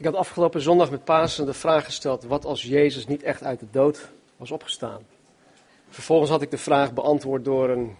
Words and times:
Ik 0.00 0.06
had 0.06 0.14
afgelopen 0.14 0.60
zondag 0.60 0.90
met 0.90 1.04
Pasen 1.04 1.46
de 1.46 1.54
vraag 1.54 1.84
gesteld: 1.84 2.24
wat 2.24 2.44
als 2.44 2.62
Jezus 2.62 3.06
niet 3.06 3.22
echt 3.22 3.42
uit 3.42 3.60
de 3.60 3.66
dood 3.70 4.10
was 4.36 4.50
opgestaan? 4.50 5.06
Vervolgens 5.88 6.30
had 6.30 6.42
ik 6.42 6.50
de 6.50 6.58
vraag 6.58 6.92
beantwoord 6.92 7.44
door 7.44 7.68
een 7.68 7.96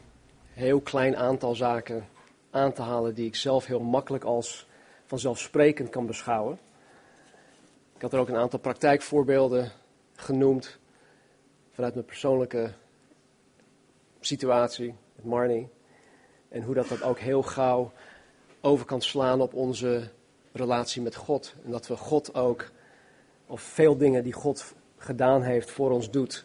heel 0.52 0.80
klein 0.80 1.16
aantal 1.16 1.54
zaken 1.54 2.08
aan 2.50 2.72
te 2.72 2.82
halen 2.82 3.14
die 3.14 3.26
ik 3.26 3.36
zelf 3.36 3.66
heel 3.66 3.80
makkelijk 3.80 4.24
als 4.24 4.66
vanzelfsprekend 5.06 5.90
kan 5.90 6.06
beschouwen. 6.06 6.58
Ik 7.94 8.02
had 8.02 8.12
er 8.12 8.18
ook 8.18 8.28
een 8.28 8.36
aantal 8.36 8.58
praktijkvoorbeelden 8.58 9.72
genoemd 10.16 10.78
vanuit 11.70 11.94
mijn 11.94 12.06
persoonlijke 12.06 12.72
situatie 14.20 14.94
met 15.16 15.24
Marnie. 15.24 15.68
En 16.48 16.62
hoe 16.62 16.74
dat 16.74 16.88
dat 16.88 17.02
ook 17.02 17.18
heel 17.18 17.42
gauw 17.42 17.92
over 18.60 18.86
kan 18.86 19.00
slaan 19.00 19.40
op 19.40 19.54
onze 19.54 20.10
relatie 20.52 21.02
met 21.02 21.14
God. 21.14 21.54
En 21.64 21.70
dat 21.70 21.86
we 21.86 21.96
God 21.96 22.34
ook, 22.34 22.70
of 23.46 23.60
veel 23.60 23.96
dingen 23.96 24.24
die 24.24 24.32
God 24.32 24.74
gedaan 24.96 25.42
heeft, 25.42 25.70
voor 25.70 25.90
ons 25.90 26.10
doet, 26.10 26.44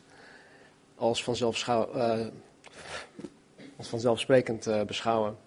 als, 0.96 1.28
als 3.78 3.90
vanzelfsprekend 3.90 4.68
uh, 4.68 4.84
beschouwen. 4.84 5.38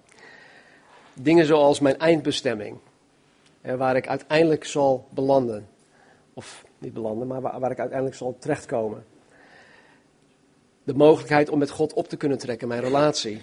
Dingen 1.14 1.46
zoals 1.46 1.80
mijn 1.80 1.98
eindbestemming, 1.98 2.78
waar 3.60 3.96
ik 3.96 4.08
uiteindelijk 4.08 4.64
zal 4.64 5.08
belanden. 5.10 5.68
Of 6.34 6.64
niet 6.78 6.92
belanden, 6.92 7.26
maar 7.26 7.40
waar 7.40 7.70
ik 7.70 7.78
uiteindelijk 7.78 8.16
zal 8.16 8.36
terechtkomen. 8.38 9.04
De 10.84 10.94
mogelijkheid 10.94 11.48
om 11.48 11.58
met 11.58 11.70
God 11.70 11.92
op 11.92 12.08
te 12.08 12.16
kunnen 12.16 12.38
trekken, 12.38 12.68
mijn 12.68 12.80
relatie. 12.80 13.40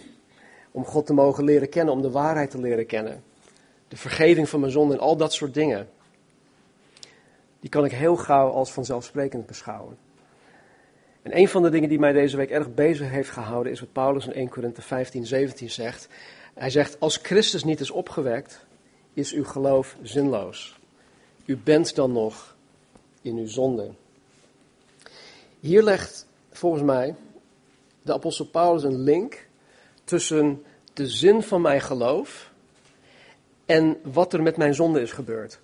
Om 0.72 0.86
God 0.86 1.06
te 1.06 1.14
mogen 1.14 1.44
leren 1.44 1.70
kennen, 1.70 1.94
om 1.94 2.02
de 2.02 2.12
waarheid 2.12 2.52
te 2.52 2.60
leren 2.60 2.86
kennen 2.86 3.24
de 3.88 3.98
vergeving 3.98 4.50
van 4.50 4.60
mijn 4.60 4.72
zonde 4.72 4.94
en 4.94 5.00
al 5.00 5.18
dat 5.18 5.34
soort 5.34 5.54
dingen. 5.54 5.90
Die 7.60 7.70
kan 7.70 7.86
ik 7.86 7.92
heel 7.92 8.16
gauw 8.16 8.50
als 8.50 8.72
vanzelfsprekend 8.72 9.46
beschouwen. 9.46 9.98
En 11.22 11.38
een 11.38 11.48
van 11.48 11.64
de 11.64 11.70
dingen 11.70 11.90
die 11.90 12.00
mij 12.00 12.14
deze 12.14 12.38
week 12.38 12.50
erg 12.50 12.74
bezig 12.74 13.10
heeft 13.10 13.30
gehouden 13.30 13.72
is 13.72 13.80
wat 13.80 13.92
Paulus 13.92 14.26
in 14.26 14.34
1 14.34 14.50
Korinthe 14.50 14.82
15, 14.82 15.26
17 15.26 15.70
zegt. 15.70 16.08
Hij 16.54 16.70
zegt, 16.70 17.00
als 17.00 17.18
Christus 17.18 17.64
niet 17.64 17.80
is 17.80 17.92
opgewekt, 17.92 18.66
is 19.14 19.34
uw 19.34 19.44
geloof 19.44 19.98
zinloos. 20.02 20.80
U 21.46 21.58
bent 21.58 21.96
dan 21.96 22.12
nog 22.12 22.56
in 23.22 23.38
uw 23.38 23.48
zonde. 23.48 23.92
Hier 25.60 25.84
legt 25.84 26.28
volgens 26.50 26.84
mij 26.84 27.16
de 28.02 28.14
apostel 28.14 28.46
Paulus 28.46 28.84
een 28.84 29.00
link 29.00 29.48
tussen 30.04 30.64
de 30.94 31.08
zin 31.08 31.42
van 31.42 31.62
mijn 31.62 31.82
geloof 31.82 32.52
en 33.66 33.98
wat 34.04 34.34
er 34.34 34.42
met 34.42 34.58
mijn 34.58 34.74
zonde 34.74 35.02
is 35.02 35.12
gebeurd. 35.12 35.60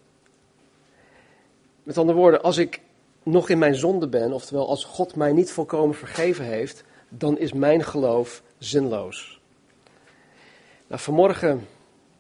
Met 1.83 1.97
andere 1.97 2.17
woorden, 2.17 2.41
als 2.41 2.57
ik 2.57 2.81
nog 3.23 3.49
in 3.49 3.57
mijn 3.57 3.75
zonde 3.75 4.07
ben, 4.07 4.33
oftewel 4.33 4.67
als 4.67 4.83
God 4.83 5.16
mij 5.16 5.31
niet 5.31 5.52
volkomen 5.52 5.95
vergeven 5.95 6.45
heeft, 6.45 6.83
dan 7.09 7.38
is 7.38 7.53
mijn 7.53 7.83
geloof 7.83 8.44
zinloos. 8.57 9.41
Nou, 10.88 11.02
vanmorgen, 11.02 11.67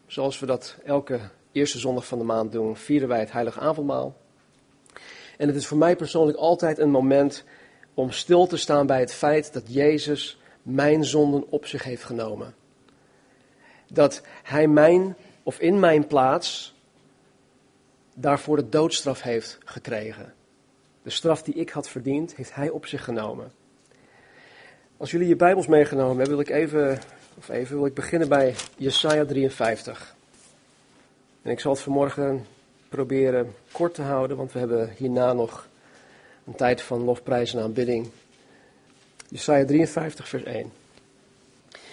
zoals 0.07 0.39
we 0.39 0.45
dat 0.45 0.75
elke 0.85 1.19
eerste 1.51 1.79
zondag 1.79 2.07
van 2.07 2.17
de 2.17 2.23
maand 2.23 2.51
doen, 2.51 2.77
vieren 2.77 3.07
wij 3.07 3.19
het 3.19 3.31
Heilige 3.31 3.59
Avondmaal. 3.59 4.15
En 5.37 5.47
het 5.47 5.55
is 5.55 5.67
voor 5.67 5.77
mij 5.77 5.95
persoonlijk 5.95 6.37
altijd 6.37 6.79
een 6.79 6.89
moment 6.89 7.43
om 7.93 8.11
stil 8.11 8.47
te 8.47 8.57
staan 8.57 8.85
bij 8.85 8.99
het 8.99 9.13
feit 9.13 9.53
dat 9.53 9.63
Jezus 9.73 10.39
mijn 10.61 11.05
zonden 11.05 11.45
op 11.49 11.65
zich 11.65 11.83
heeft 11.83 12.03
genomen. 12.03 12.55
Dat 13.87 14.21
Hij 14.43 14.67
mijn 14.67 15.15
of 15.43 15.59
in 15.59 15.79
mijn 15.79 16.07
plaats 16.07 16.73
daarvoor 18.15 18.55
de 18.55 18.69
doodstraf 18.69 19.21
heeft 19.21 19.57
gekregen. 19.65 20.33
De 21.03 21.09
straf 21.09 21.43
die 21.43 21.53
ik 21.53 21.69
had 21.69 21.89
verdiend, 21.89 22.35
heeft 22.35 22.55
hij 22.55 22.69
op 22.69 22.85
zich 22.85 23.03
genomen. 23.03 23.51
Als 24.97 25.11
jullie 25.11 25.27
je 25.27 25.35
Bijbels 25.35 25.67
meegenomen 25.67 26.17
hebben, 26.17 26.35
wil 26.35 26.39
ik 26.39 26.49
even, 26.49 26.99
of 27.37 27.49
even 27.49 27.75
wil 27.75 27.85
ik 27.85 27.93
beginnen 27.93 28.29
bij 28.29 28.55
Jesaja 28.77 29.25
53. 29.25 30.15
En 31.41 31.51
ik 31.51 31.59
zal 31.59 31.71
het 31.71 31.81
vanmorgen 31.81 32.45
proberen 32.89 33.55
kort 33.71 33.93
te 33.93 34.01
houden, 34.01 34.37
want 34.37 34.51
we 34.51 34.59
hebben 34.59 34.93
hierna 34.97 35.33
nog 35.33 35.67
een 36.45 36.55
tijd 36.55 36.81
van 36.81 37.03
lofprijs 37.03 37.53
en 37.53 37.61
aanbidding. 37.61 38.09
Jesaja 39.27 39.65
53, 39.65 40.27
vers 40.27 40.43
1. 40.43 40.71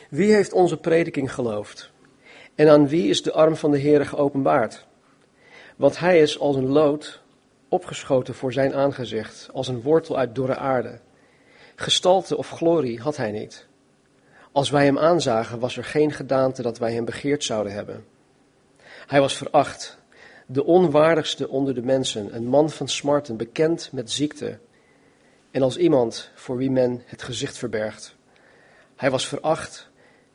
Wie 0.08 0.32
heeft 0.32 0.52
onze 0.52 0.76
prediking 0.76 1.34
geloofd? 1.34 1.90
En 2.58 2.68
aan 2.68 2.88
wie 2.88 3.08
is 3.08 3.22
de 3.22 3.32
arm 3.32 3.56
van 3.56 3.70
de 3.70 3.80
Heere 3.80 4.04
geopenbaard? 4.04 4.86
Want 5.76 5.98
hij 5.98 6.20
is 6.20 6.38
als 6.38 6.56
een 6.56 6.68
lood 6.68 7.22
opgeschoten 7.68 8.34
voor 8.34 8.52
zijn 8.52 8.74
aangezicht, 8.74 9.48
als 9.52 9.68
een 9.68 9.82
wortel 9.82 10.16
uit 10.16 10.34
dorre 10.34 10.56
aarde. 10.56 10.98
Gestalte 11.74 12.36
of 12.36 12.50
glorie 12.50 13.00
had 13.00 13.16
hij 13.16 13.30
niet. 13.30 13.66
Als 14.52 14.70
wij 14.70 14.84
hem 14.84 14.98
aanzagen, 14.98 15.58
was 15.58 15.76
er 15.76 15.84
geen 15.84 16.12
gedaante 16.12 16.62
dat 16.62 16.78
wij 16.78 16.92
hem 16.92 17.04
begeerd 17.04 17.44
zouden 17.44 17.72
hebben. 17.72 18.04
Hij 19.06 19.20
was 19.20 19.36
veracht, 19.36 19.98
de 20.46 20.64
onwaardigste 20.64 21.48
onder 21.48 21.74
de 21.74 21.82
mensen, 21.82 22.34
een 22.34 22.46
man 22.46 22.70
van 22.70 22.88
smarten, 22.88 23.36
bekend 23.36 23.88
met 23.92 24.10
ziekte, 24.10 24.58
en 25.50 25.62
als 25.62 25.76
iemand 25.76 26.30
voor 26.34 26.56
wie 26.56 26.70
men 26.70 27.02
het 27.06 27.22
gezicht 27.22 27.58
verbergt. 27.58 28.16
Hij 28.96 29.10
was 29.10 29.28
veracht 29.28 29.88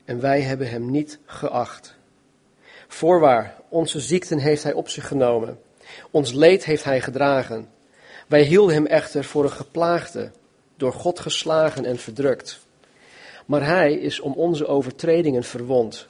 en 0.06 0.20
wij 0.20 0.42
hebben 0.42 0.70
hem 0.70 0.92
niet 0.92 1.20
geacht. 1.26 2.02
Voorwaar, 2.94 3.56
onze 3.70 4.00
ziekten 4.00 4.38
heeft 4.38 4.64
hij 4.64 4.74
op 4.74 4.90
zich 4.90 5.08
genomen. 5.08 5.60
Ons 6.12 6.32
leed 6.32 6.66
heeft 6.66 6.84
hij 6.84 7.02
gedragen. 7.02 7.70
Wij 8.28 8.42
hielden 8.42 8.76
hem 8.76 8.86
echter 8.86 9.24
voor 9.24 9.44
een 9.44 9.52
geplaagde, 9.52 10.32
door 10.78 10.94
God 10.94 11.20
geslagen 11.20 11.86
en 11.86 11.98
verdrukt. 11.98 12.60
Maar 13.46 13.66
hij 13.66 13.94
is 13.94 14.20
om 14.20 14.34
onze 14.34 14.68
overtredingen 14.68 15.44
verwond, 15.44 16.08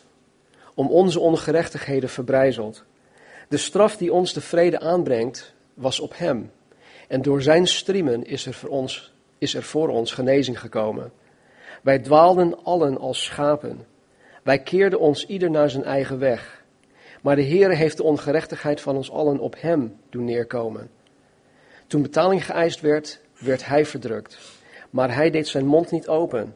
om 0.74 0.90
onze 0.90 1.20
ongerechtigheden 1.20 2.10
verbrijzeld. 2.10 2.84
De 3.50 3.58
straf 3.58 3.98
die 3.98 4.14
ons 4.14 4.34
de 4.34 4.42
vrede 4.42 4.80
aanbrengt, 4.80 5.54
was 5.74 6.00
op 6.00 6.14
hem. 6.16 6.52
En 7.08 7.22
door 7.22 7.42
zijn 7.42 7.68
striemen 7.68 8.26
is 8.26 8.46
er 8.46 8.54
voor 8.54 8.70
ons, 8.70 9.14
is 9.38 9.54
er 9.54 9.64
voor 9.64 9.90
ons 9.90 10.12
genezing 10.12 10.60
gekomen. 10.60 11.12
Wij 11.82 12.00
dwaalden 12.00 12.64
allen 12.64 12.98
als 12.98 13.24
schapen. 13.24 13.86
Wij 14.44 14.60
keerden 14.60 15.00
ons 15.00 15.26
ieder 15.26 15.52
naar 15.52 15.70
zijn 15.70 15.84
eigen 15.84 16.20
weg. 16.20 16.62
Maar 17.24 17.36
de 17.36 17.46
Heere 17.46 17.76
heeft 17.76 17.98
de 17.98 18.04
ongerechtigheid 18.04 18.82
van 18.82 18.96
ons 18.96 19.12
allen 19.12 19.40
op 19.40 19.56
hem 19.58 19.96
doen 20.10 20.26
neerkomen. 20.26 20.90
Toen 21.88 22.02
betaling 22.02 22.46
geëist 22.46 22.82
werd, 22.82 23.22
werd 23.40 23.66
hij 23.66 23.86
verdrukt. 23.86 24.38
Maar 24.90 25.16
hij 25.16 25.30
deed 25.30 25.48
zijn 25.48 25.66
mond 25.66 25.92
niet 25.92 26.08
open. 26.08 26.56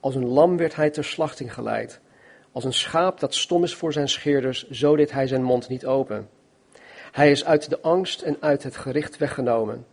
Als 0.00 0.14
een 0.14 0.26
lam 0.26 0.56
werd 0.56 0.74
hij 0.74 0.90
ter 0.90 1.04
slachting 1.04 1.54
geleid. 1.54 2.00
Als 2.52 2.64
een 2.64 2.72
schaap 2.72 3.20
dat 3.20 3.34
stom 3.34 3.62
is 3.62 3.74
voor 3.74 3.92
zijn 3.92 4.08
scheerders, 4.08 4.68
zo 4.70 4.96
deed 4.96 5.12
hij 5.12 5.26
zijn 5.26 5.42
mond 5.42 5.68
niet 5.68 5.86
open. 5.86 6.28
Hij 7.12 7.30
is 7.30 7.44
uit 7.44 7.70
de 7.70 7.80
angst 7.80 8.22
en 8.22 8.36
uit 8.40 8.62
het 8.62 8.76
gericht 8.76 9.16
weggenomen. 9.18 9.86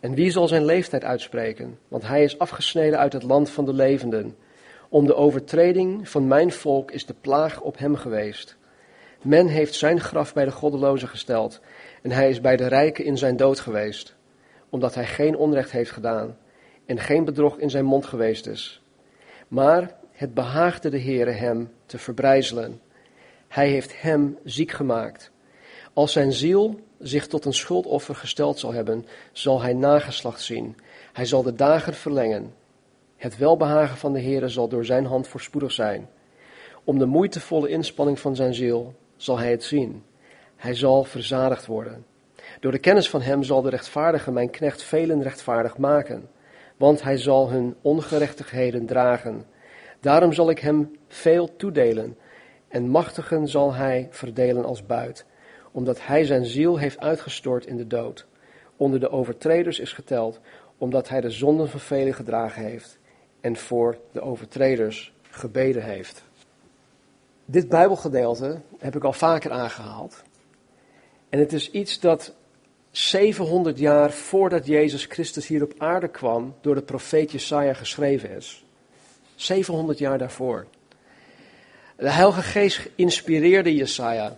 En 0.00 0.14
wie 0.14 0.30
zal 0.30 0.48
zijn 0.48 0.64
leeftijd 0.64 1.04
uitspreken? 1.04 1.78
Want 1.88 2.06
hij 2.06 2.22
is 2.22 2.38
afgesneden 2.38 2.98
uit 2.98 3.12
het 3.12 3.22
land 3.22 3.50
van 3.50 3.64
de 3.64 3.72
levenden. 3.72 4.36
Om 4.88 5.06
de 5.06 5.14
overtreding 5.14 6.08
van 6.08 6.26
mijn 6.26 6.52
volk 6.52 6.90
is 6.90 7.06
de 7.06 7.14
plaag 7.20 7.60
op 7.60 7.78
hem 7.78 7.96
geweest. 7.96 8.56
Men 9.22 9.46
heeft 9.46 9.74
zijn 9.74 10.00
graf 10.00 10.34
bij 10.34 10.44
de 10.44 10.50
goddelozen 10.50 11.08
gesteld 11.08 11.60
en 12.02 12.10
hij 12.10 12.30
is 12.30 12.40
bij 12.40 12.56
de 12.56 12.66
rijken 12.66 13.04
in 13.04 13.18
zijn 13.18 13.36
dood 13.36 13.60
geweest, 13.60 14.14
omdat 14.68 14.94
hij 14.94 15.06
geen 15.06 15.36
onrecht 15.36 15.70
heeft 15.70 15.90
gedaan 15.90 16.36
en 16.86 16.98
geen 16.98 17.24
bedrog 17.24 17.58
in 17.58 17.70
zijn 17.70 17.84
mond 17.84 18.06
geweest 18.06 18.46
is. 18.46 18.82
Maar 19.48 19.96
het 20.12 20.34
behaagde 20.34 20.88
de 20.88 21.00
Heere 21.00 21.30
hem 21.30 21.72
te 21.86 21.98
verbrijzelen. 21.98 22.80
Hij 23.48 23.68
heeft 23.68 24.00
hem 24.02 24.38
ziek 24.44 24.70
gemaakt. 24.70 25.30
Als 25.92 26.12
zijn 26.12 26.32
ziel 26.32 26.80
zich 26.98 27.26
tot 27.26 27.44
een 27.44 27.54
schuldoffer 27.54 28.14
gesteld 28.14 28.58
zal 28.58 28.72
hebben, 28.72 29.06
zal 29.32 29.62
hij 29.62 29.72
nageslacht 29.72 30.40
zien. 30.40 30.76
Hij 31.12 31.24
zal 31.24 31.42
de 31.42 31.54
dagen 31.54 31.94
verlengen. 31.94 32.54
Het 33.16 33.38
welbehagen 33.38 33.96
van 33.96 34.12
de 34.12 34.20
Heere 34.20 34.48
zal 34.48 34.68
door 34.68 34.84
zijn 34.84 35.04
hand 35.04 35.28
voorspoedig 35.28 35.72
zijn. 35.72 36.08
Om 36.84 36.98
de 36.98 37.06
moeitevolle 37.06 37.68
inspanning 37.68 38.20
van 38.20 38.36
zijn 38.36 38.54
ziel 38.54 38.94
zal 39.22 39.38
hij 39.38 39.50
het 39.50 39.64
zien. 39.64 40.04
Hij 40.56 40.74
zal 40.74 41.04
verzadigd 41.04 41.66
worden. 41.66 42.04
Door 42.60 42.72
de 42.72 42.78
kennis 42.78 43.10
van 43.10 43.22
hem 43.22 43.42
zal 43.42 43.62
de 43.62 43.70
rechtvaardige 43.70 44.30
mijn 44.30 44.50
knecht 44.50 44.82
velen 44.82 45.22
rechtvaardig 45.22 45.76
maken, 45.76 46.28
want 46.76 47.02
hij 47.02 47.16
zal 47.16 47.50
hun 47.50 47.74
ongerechtigheden 47.82 48.86
dragen. 48.86 49.44
Daarom 50.00 50.32
zal 50.32 50.50
ik 50.50 50.58
hem 50.58 50.96
veel 51.08 51.56
toedelen 51.56 52.16
en 52.68 52.88
machtigen 52.88 53.48
zal 53.48 53.74
hij 53.74 54.08
verdelen 54.10 54.64
als 54.64 54.86
buit, 54.86 55.24
omdat 55.72 56.06
hij 56.06 56.24
zijn 56.24 56.44
ziel 56.44 56.78
heeft 56.78 56.98
uitgestort 56.98 57.66
in 57.66 57.76
de 57.76 57.86
dood. 57.86 58.26
Onder 58.76 59.00
de 59.00 59.10
overtreders 59.10 59.78
is 59.78 59.92
geteld, 59.92 60.40
omdat 60.78 61.08
hij 61.08 61.20
de 61.20 61.30
zonden 61.30 61.68
van 61.68 61.80
velen 61.80 62.14
gedragen 62.14 62.62
heeft 62.62 62.98
en 63.40 63.56
voor 63.56 63.96
de 64.12 64.20
overtreders 64.20 65.14
gebeden 65.30 65.82
heeft. 65.82 66.24
Dit 67.44 67.68
Bijbelgedeelte 67.68 68.60
heb 68.78 68.96
ik 68.96 69.04
al 69.04 69.12
vaker 69.12 69.50
aangehaald. 69.50 70.22
En 71.28 71.38
het 71.38 71.52
is 71.52 71.70
iets 71.70 72.00
dat 72.00 72.32
700 72.90 73.78
jaar 73.78 74.10
voordat 74.10 74.66
Jezus 74.66 75.04
Christus 75.04 75.46
hier 75.46 75.62
op 75.62 75.74
aarde 75.78 76.08
kwam, 76.08 76.54
door 76.60 76.74
de 76.74 76.82
profeet 76.82 77.32
Jesaja 77.32 77.74
geschreven 77.74 78.30
is. 78.30 78.64
700 79.34 79.98
jaar 79.98 80.18
daarvoor. 80.18 80.66
De 81.96 82.10
Heilige 82.10 82.42
Geest 82.42 82.88
inspireerde 82.94 83.74
Jesaja. 83.74 84.36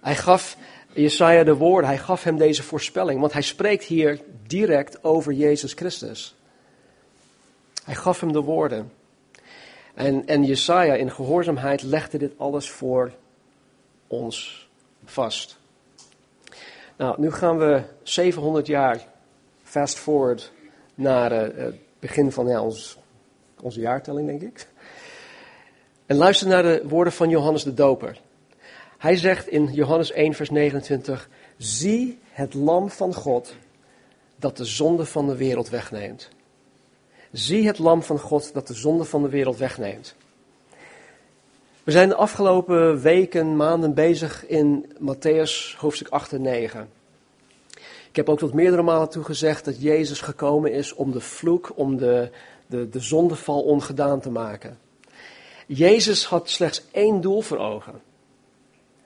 Hij 0.00 0.16
gaf 0.16 0.56
Jesaja 0.92 1.44
de 1.44 1.54
woorden, 1.54 1.90
hij 1.90 1.98
gaf 1.98 2.24
hem 2.24 2.36
deze 2.36 2.62
voorspelling, 2.62 3.20
want 3.20 3.32
hij 3.32 3.42
spreekt 3.42 3.84
hier 3.84 4.20
direct 4.46 5.04
over 5.04 5.32
Jezus 5.32 5.72
Christus. 5.72 6.34
Hij 7.84 7.94
gaf 7.94 8.20
hem 8.20 8.32
de 8.32 8.40
woorden. 8.40 8.92
En, 9.98 10.26
en 10.26 10.44
Jesaja 10.44 10.94
in 10.94 11.10
gehoorzaamheid 11.10 11.82
legde 11.82 12.18
dit 12.18 12.32
alles 12.36 12.70
voor 12.70 13.12
ons 14.06 14.68
vast. 15.04 15.58
Nou, 16.96 17.20
nu 17.20 17.30
gaan 17.30 17.58
we 17.58 17.82
700 18.02 18.66
jaar 18.66 19.06
fast 19.62 19.98
forward 19.98 20.52
naar 20.94 21.32
uh, 21.32 21.64
het 21.64 21.78
begin 21.98 22.32
van 22.32 22.58
ons, 22.58 22.98
onze 23.60 23.80
jaartelling, 23.80 24.26
denk 24.26 24.42
ik. 24.42 24.68
En 26.06 26.16
luister 26.16 26.48
naar 26.48 26.62
de 26.62 26.82
woorden 26.84 27.12
van 27.12 27.28
Johannes 27.28 27.62
de 27.62 27.74
Doper. 27.74 28.20
Hij 28.98 29.16
zegt 29.16 29.48
in 29.48 29.72
Johannes 29.72 30.12
1, 30.12 30.34
vers 30.34 30.50
29: 30.50 31.28
Zie 31.56 32.18
het 32.30 32.54
Lam 32.54 32.90
van 32.90 33.14
God 33.14 33.54
dat 34.36 34.56
de 34.56 34.64
zonde 34.64 35.04
van 35.04 35.26
de 35.26 35.36
wereld 35.36 35.68
wegneemt. 35.68 36.28
Zie 37.32 37.66
het 37.66 37.78
Lam 37.78 38.02
van 38.02 38.18
God 38.18 38.52
dat 38.52 38.66
de 38.66 38.74
zonde 38.74 39.04
van 39.04 39.22
de 39.22 39.28
wereld 39.28 39.56
wegneemt. 39.56 40.14
We 41.84 41.90
zijn 41.90 42.08
de 42.08 42.14
afgelopen 42.14 43.00
weken, 43.00 43.56
maanden 43.56 43.94
bezig 43.94 44.46
in 44.46 44.92
Matthäus 45.00 45.76
hoofdstuk 45.76 46.08
8 46.08 46.32
en 46.32 46.42
9. 46.42 46.88
Ik 48.08 48.16
heb 48.16 48.28
ook 48.28 48.38
tot 48.38 48.54
meerdere 48.54 48.82
malen 48.82 49.08
toegezegd 49.08 49.64
dat 49.64 49.82
Jezus 49.82 50.20
gekomen 50.20 50.72
is 50.72 50.94
om 50.94 51.12
de 51.12 51.20
vloek, 51.20 51.72
om 51.74 51.96
de, 51.96 52.30
de, 52.66 52.88
de 52.88 53.00
zondeval 53.00 53.62
ongedaan 53.62 54.20
te 54.20 54.30
maken. 54.30 54.78
Jezus 55.66 56.26
had 56.26 56.50
slechts 56.50 56.82
één 56.90 57.20
doel 57.20 57.40
voor 57.40 57.58
ogen. 57.58 58.00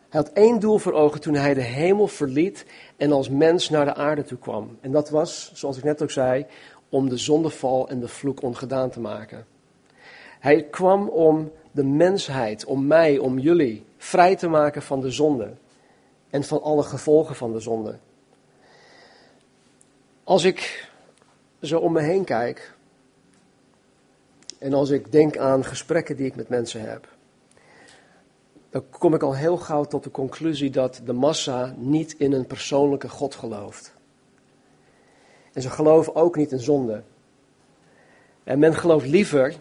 Hij 0.08 0.20
had 0.20 0.32
één 0.32 0.60
doel 0.60 0.78
voor 0.78 0.92
ogen 0.92 1.20
toen 1.20 1.34
hij 1.34 1.54
de 1.54 1.60
hemel 1.60 2.08
verliet 2.08 2.66
en 2.96 3.12
als 3.12 3.28
mens 3.28 3.70
naar 3.70 3.84
de 3.84 3.94
aarde 3.94 4.24
toe 4.24 4.38
kwam. 4.38 4.78
En 4.80 4.92
dat 4.92 5.10
was, 5.10 5.50
zoals 5.54 5.76
ik 5.76 5.84
net 5.84 6.02
ook 6.02 6.10
zei, 6.10 6.46
om 6.92 7.08
de 7.08 7.16
zondeval 7.16 7.88
en 7.88 8.00
de 8.00 8.08
vloek 8.08 8.42
ongedaan 8.42 8.90
te 8.90 9.00
maken. 9.00 9.46
Hij 10.40 10.62
kwam 10.62 11.08
om 11.08 11.52
de 11.70 11.84
mensheid, 11.84 12.64
om 12.64 12.86
mij, 12.86 13.18
om 13.18 13.38
jullie, 13.38 13.84
vrij 13.96 14.36
te 14.36 14.48
maken 14.48 14.82
van 14.82 15.00
de 15.00 15.10
zonde 15.10 15.54
en 16.30 16.44
van 16.44 16.62
alle 16.62 16.82
gevolgen 16.82 17.34
van 17.34 17.52
de 17.52 17.60
zonde. 17.60 17.98
Als 20.24 20.44
ik 20.44 20.90
zo 21.62 21.78
om 21.78 21.92
me 21.92 22.00
heen 22.00 22.24
kijk 22.24 22.74
en 24.58 24.72
als 24.72 24.90
ik 24.90 25.12
denk 25.12 25.38
aan 25.38 25.64
gesprekken 25.64 26.16
die 26.16 26.26
ik 26.26 26.36
met 26.36 26.48
mensen 26.48 26.80
heb, 26.80 27.08
dan 28.70 28.84
kom 28.90 29.14
ik 29.14 29.22
al 29.22 29.34
heel 29.34 29.56
gauw 29.56 29.84
tot 29.84 30.04
de 30.04 30.10
conclusie 30.10 30.70
dat 30.70 31.00
de 31.04 31.12
massa 31.12 31.74
niet 31.76 32.14
in 32.18 32.32
een 32.32 32.46
persoonlijke 32.46 33.08
God 33.08 33.34
gelooft. 33.34 33.94
En 35.52 35.62
ze 35.62 35.70
geloven 35.70 36.14
ook 36.14 36.36
niet 36.36 36.52
in 36.52 36.60
zonde. 36.60 37.02
En 38.44 38.58
men 38.58 38.74
gelooft 38.74 39.06
liever, 39.06 39.54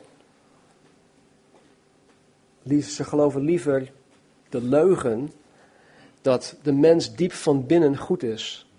ze 2.81 3.03
geloven 3.03 3.41
liever 3.41 3.91
de 4.49 4.61
leugen 4.61 5.31
dat 6.21 6.57
de 6.61 6.73
mens 6.73 7.15
diep 7.15 7.33
van 7.33 7.65
binnen 7.65 7.97
goed 7.97 8.23
is. 8.23 8.69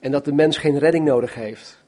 En 0.00 0.10
dat 0.10 0.24
de 0.24 0.32
mens 0.32 0.56
geen 0.56 0.78
redding 0.78 1.04
nodig 1.04 1.34
heeft. 1.34 1.84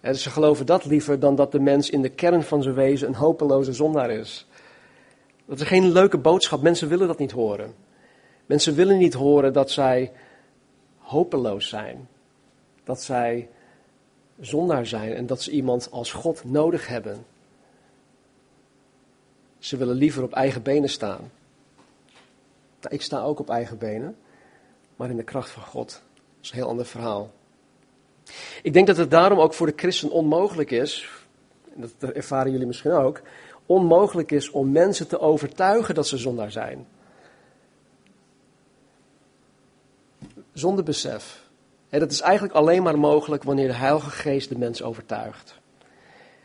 En 0.00 0.16
ze 0.16 0.30
geloven 0.30 0.66
dat 0.66 0.84
liever 0.84 1.20
dan 1.20 1.34
dat 1.34 1.52
de 1.52 1.60
mens 1.60 1.90
in 1.90 2.02
de 2.02 2.08
kern 2.08 2.42
van 2.42 2.62
zijn 2.62 2.74
wezen 2.74 3.08
een 3.08 3.14
hopeloze 3.14 3.72
zondaar 3.72 4.10
is. 4.10 4.46
Dat 5.44 5.60
is 5.60 5.66
geen 5.66 5.92
leuke 5.92 6.18
boodschap. 6.18 6.62
Mensen 6.62 6.88
willen 6.88 7.06
dat 7.06 7.18
niet 7.18 7.30
horen. 7.30 7.74
Mensen 8.46 8.74
willen 8.74 8.98
niet 8.98 9.14
horen 9.14 9.52
dat 9.52 9.70
zij 9.70 10.12
hopeloos 10.98 11.68
zijn. 11.68 12.08
Dat 12.84 13.02
zij 13.02 13.48
zondaar 14.40 14.86
zijn 14.86 15.14
en 15.14 15.26
dat 15.26 15.42
ze 15.42 15.50
iemand 15.50 15.90
als 15.90 16.12
God 16.12 16.44
nodig 16.44 16.86
hebben. 16.86 17.24
Ze 19.58 19.76
willen 19.76 19.94
liever 19.94 20.22
op 20.22 20.32
eigen 20.32 20.62
benen 20.62 20.88
staan. 20.88 21.30
Nou, 22.80 22.94
ik 22.94 23.02
sta 23.02 23.20
ook 23.20 23.38
op 23.38 23.50
eigen 23.50 23.78
benen, 23.78 24.16
maar 24.96 25.10
in 25.10 25.16
de 25.16 25.22
kracht 25.22 25.50
van 25.50 25.62
God. 25.62 26.02
Is 26.42 26.50
een 26.50 26.56
heel 26.56 26.68
ander 26.68 26.86
verhaal. 26.86 27.30
Ik 28.62 28.72
denk 28.72 28.86
dat 28.86 28.96
het 28.96 29.10
daarom 29.10 29.38
ook 29.38 29.54
voor 29.54 29.66
de 29.66 29.72
christen 29.76 30.10
onmogelijk 30.10 30.70
is, 30.70 31.10
en 31.74 31.90
dat 31.98 32.10
ervaren 32.10 32.52
jullie 32.52 32.66
misschien 32.66 32.90
ook, 32.90 33.20
onmogelijk 33.66 34.30
is 34.30 34.50
om 34.50 34.72
mensen 34.72 35.08
te 35.08 35.18
overtuigen 35.18 35.94
dat 35.94 36.06
ze 36.06 36.16
zondaar 36.16 36.50
zijn. 36.50 36.86
Zonder 40.52 40.84
besef. 40.84 41.47
Dat 41.90 42.10
is 42.10 42.20
eigenlijk 42.20 42.54
alleen 42.54 42.82
maar 42.82 42.98
mogelijk 42.98 43.42
wanneer 43.42 43.66
de 43.66 43.74
Heilige 43.74 44.10
Geest 44.10 44.48
de 44.48 44.58
mens 44.58 44.82
overtuigt. 44.82 45.60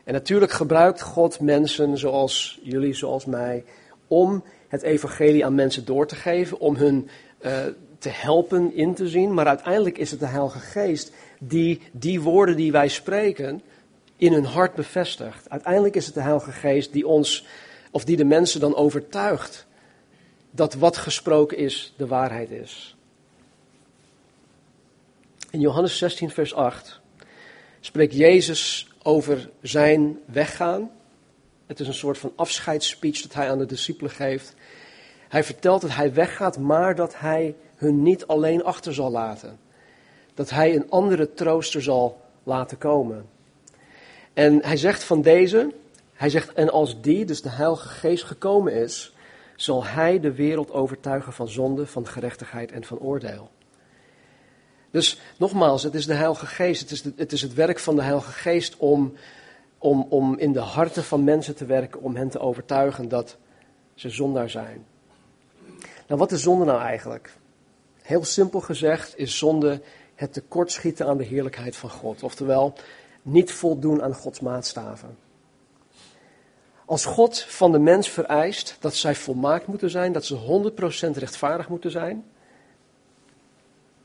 En 0.04 0.12
natuurlijk 0.12 0.52
gebruikt 0.52 1.00
God 1.00 1.40
mensen 1.40 1.98
zoals 1.98 2.60
jullie, 2.62 2.94
zoals 2.94 3.24
mij, 3.24 3.64
om 4.08 4.44
het 4.68 4.82
evangelie 4.82 5.44
aan 5.44 5.54
mensen 5.54 5.84
door 5.84 6.06
te 6.06 6.14
geven, 6.14 6.58
om 6.58 6.76
hun 6.76 7.08
uh, 7.40 7.52
te 7.98 8.08
helpen 8.08 8.74
in 8.74 8.94
te 8.94 9.08
zien. 9.08 9.34
Maar 9.34 9.46
uiteindelijk 9.46 9.98
is 9.98 10.10
het 10.10 10.20
de 10.20 10.26
Heilige 10.26 10.58
Geest 10.58 11.12
die 11.38 11.80
die 11.92 12.20
woorden 12.20 12.56
die 12.56 12.72
wij 12.72 12.88
spreken 12.88 13.62
in 14.16 14.32
hun 14.32 14.44
hart 14.44 14.74
bevestigt. 14.74 15.50
Uiteindelijk 15.50 15.96
is 15.96 16.06
het 16.06 16.14
de 16.14 16.20
Heilige 16.20 16.52
Geest 16.52 16.92
die 16.92 17.06
ons, 17.06 17.46
of 17.90 18.04
die 18.04 18.16
de 18.16 18.24
mensen 18.24 18.60
dan 18.60 18.74
overtuigt 18.74 19.66
dat 20.50 20.74
wat 20.74 20.96
gesproken 20.96 21.56
is 21.56 21.94
de 21.96 22.06
waarheid 22.06 22.50
is. 22.50 22.96
In 25.54 25.60
Johannes 25.60 25.98
16, 25.98 26.30
vers 26.30 26.54
8 26.54 27.00
spreekt 27.80 28.14
Jezus 28.14 28.88
over 29.02 29.50
zijn 29.60 30.18
weggaan. 30.26 30.90
Het 31.66 31.80
is 31.80 31.86
een 31.86 31.94
soort 31.94 32.18
van 32.18 32.32
afscheidsspeech 32.36 33.20
dat 33.20 33.34
hij 33.34 33.50
aan 33.50 33.58
de 33.58 33.66
discipelen 33.66 34.10
geeft. 34.10 34.54
Hij 35.28 35.44
vertelt 35.44 35.80
dat 35.80 35.94
hij 35.94 36.14
weggaat, 36.14 36.58
maar 36.58 36.94
dat 36.94 37.18
hij 37.18 37.54
hun 37.76 38.02
niet 38.02 38.26
alleen 38.26 38.64
achter 38.64 38.94
zal 38.94 39.10
laten. 39.10 39.58
Dat 40.34 40.50
hij 40.50 40.74
een 40.74 40.90
andere 40.90 41.34
trooster 41.34 41.82
zal 41.82 42.20
laten 42.42 42.78
komen. 42.78 43.26
En 44.32 44.64
hij 44.64 44.76
zegt 44.76 45.04
van 45.04 45.22
deze, 45.22 45.74
hij 46.12 46.30
zegt, 46.30 46.52
en 46.52 46.70
als 46.70 47.00
die, 47.00 47.24
dus 47.24 47.42
de 47.42 47.50
Heilige 47.50 47.88
Geest, 47.88 48.24
gekomen 48.24 48.72
is, 48.72 49.14
zal 49.56 49.84
hij 49.84 50.20
de 50.20 50.32
wereld 50.32 50.72
overtuigen 50.72 51.32
van 51.32 51.48
zonde, 51.48 51.86
van 51.86 52.06
gerechtigheid 52.06 52.72
en 52.72 52.84
van 52.84 52.98
oordeel. 52.98 53.50
Dus 54.94 55.20
nogmaals, 55.36 55.82
het 55.82 55.94
is 55.94 56.06
de 56.06 56.14
Heilige 56.14 56.46
Geest, 56.46 56.80
het 56.80 56.90
is, 56.90 57.04
het, 57.16 57.32
is 57.32 57.42
het 57.42 57.54
werk 57.54 57.78
van 57.78 57.96
de 57.96 58.02
Heilige 58.02 58.30
Geest 58.30 58.76
om, 58.76 59.12
om, 59.78 60.06
om 60.08 60.38
in 60.38 60.52
de 60.52 60.60
harten 60.60 61.04
van 61.04 61.24
mensen 61.24 61.56
te 61.56 61.64
werken, 61.64 62.00
om 62.00 62.16
hen 62.16 62.28
te 62.28 62.38
overtuigen 62.38 63.08
dat 63.08 63.36
ze 63.94 64.10
zondaar 64.10 64.50
zijn. 64.50 64.86
Nou, 66.06 66.20
wat 66.20 66.32
is 66.32 66.42
zonde 66.42 66.64
nou 66.64 66.80
eigenlijk? 66.80 67.36
Heel 68.02 68.24
simpel 68.24 68.60
gezegd 68.60 69.18
is 69.18 69.38
zonde 69.38 69.80
het 70.14 70.32
tekortschieten 70.32 71.06
aan 71.06 71.18
de 71.18 71.24
heerlijkheid 71.24 71.76
van 71.76 71.90
God. 71.90 72.22
Oftewel, 72.22 72.74
niet 73.22 73.52
voldoen 73.52 74.02
aan 74.02 74.14
Gods 74.14 74.40
maatstaven. 74.40 75.16
Als 76.84 77.04
God 77.04 77.40
van 77.40 77.72
de 77.72 77.78
mens 77.78 78.08
vereist 78.08 78.76
dat 78.80 78.94
zij 78.94 79.14
volmaakt 79.14 79.66
moeten 79.66 79.90
zijn, 79.90 80.12
dat 80.12 80.24
ze 80.24 80.70
100% 81.14 81.18
rechtvaardig 81.18 81.68
moeten 81.68 81.90
zijn, 81.90 82.24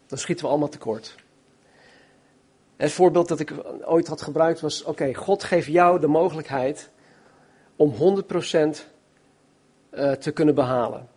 dan 0.09 0.17
schieten 0.17 0.45
we 0.45 0.51
allemaal 0.51 0.69
tekort. 0.69 1.15
Het 2.75 2.91
voorbeeld 2.91 3.27
dat 3.27 3.39
ik 3.39 3.53
ooit 3.85 4.07
had 4.07 4.21
gebruikt 4.21 4.59
was: 4.59 4.83
oké, 4.83 5.13
God 5.13 5.43
geeft 5.43 5.67
jou 5.67 5.99
de 5.99 6.07
mogelijkheid 6.07 6.89
om 7.75 7.93
100% 7.93 7.95
eh, 9.89 10.11
te 10.11 10.31
kunnen 10.31 10.55
behalen. 10.55 11.07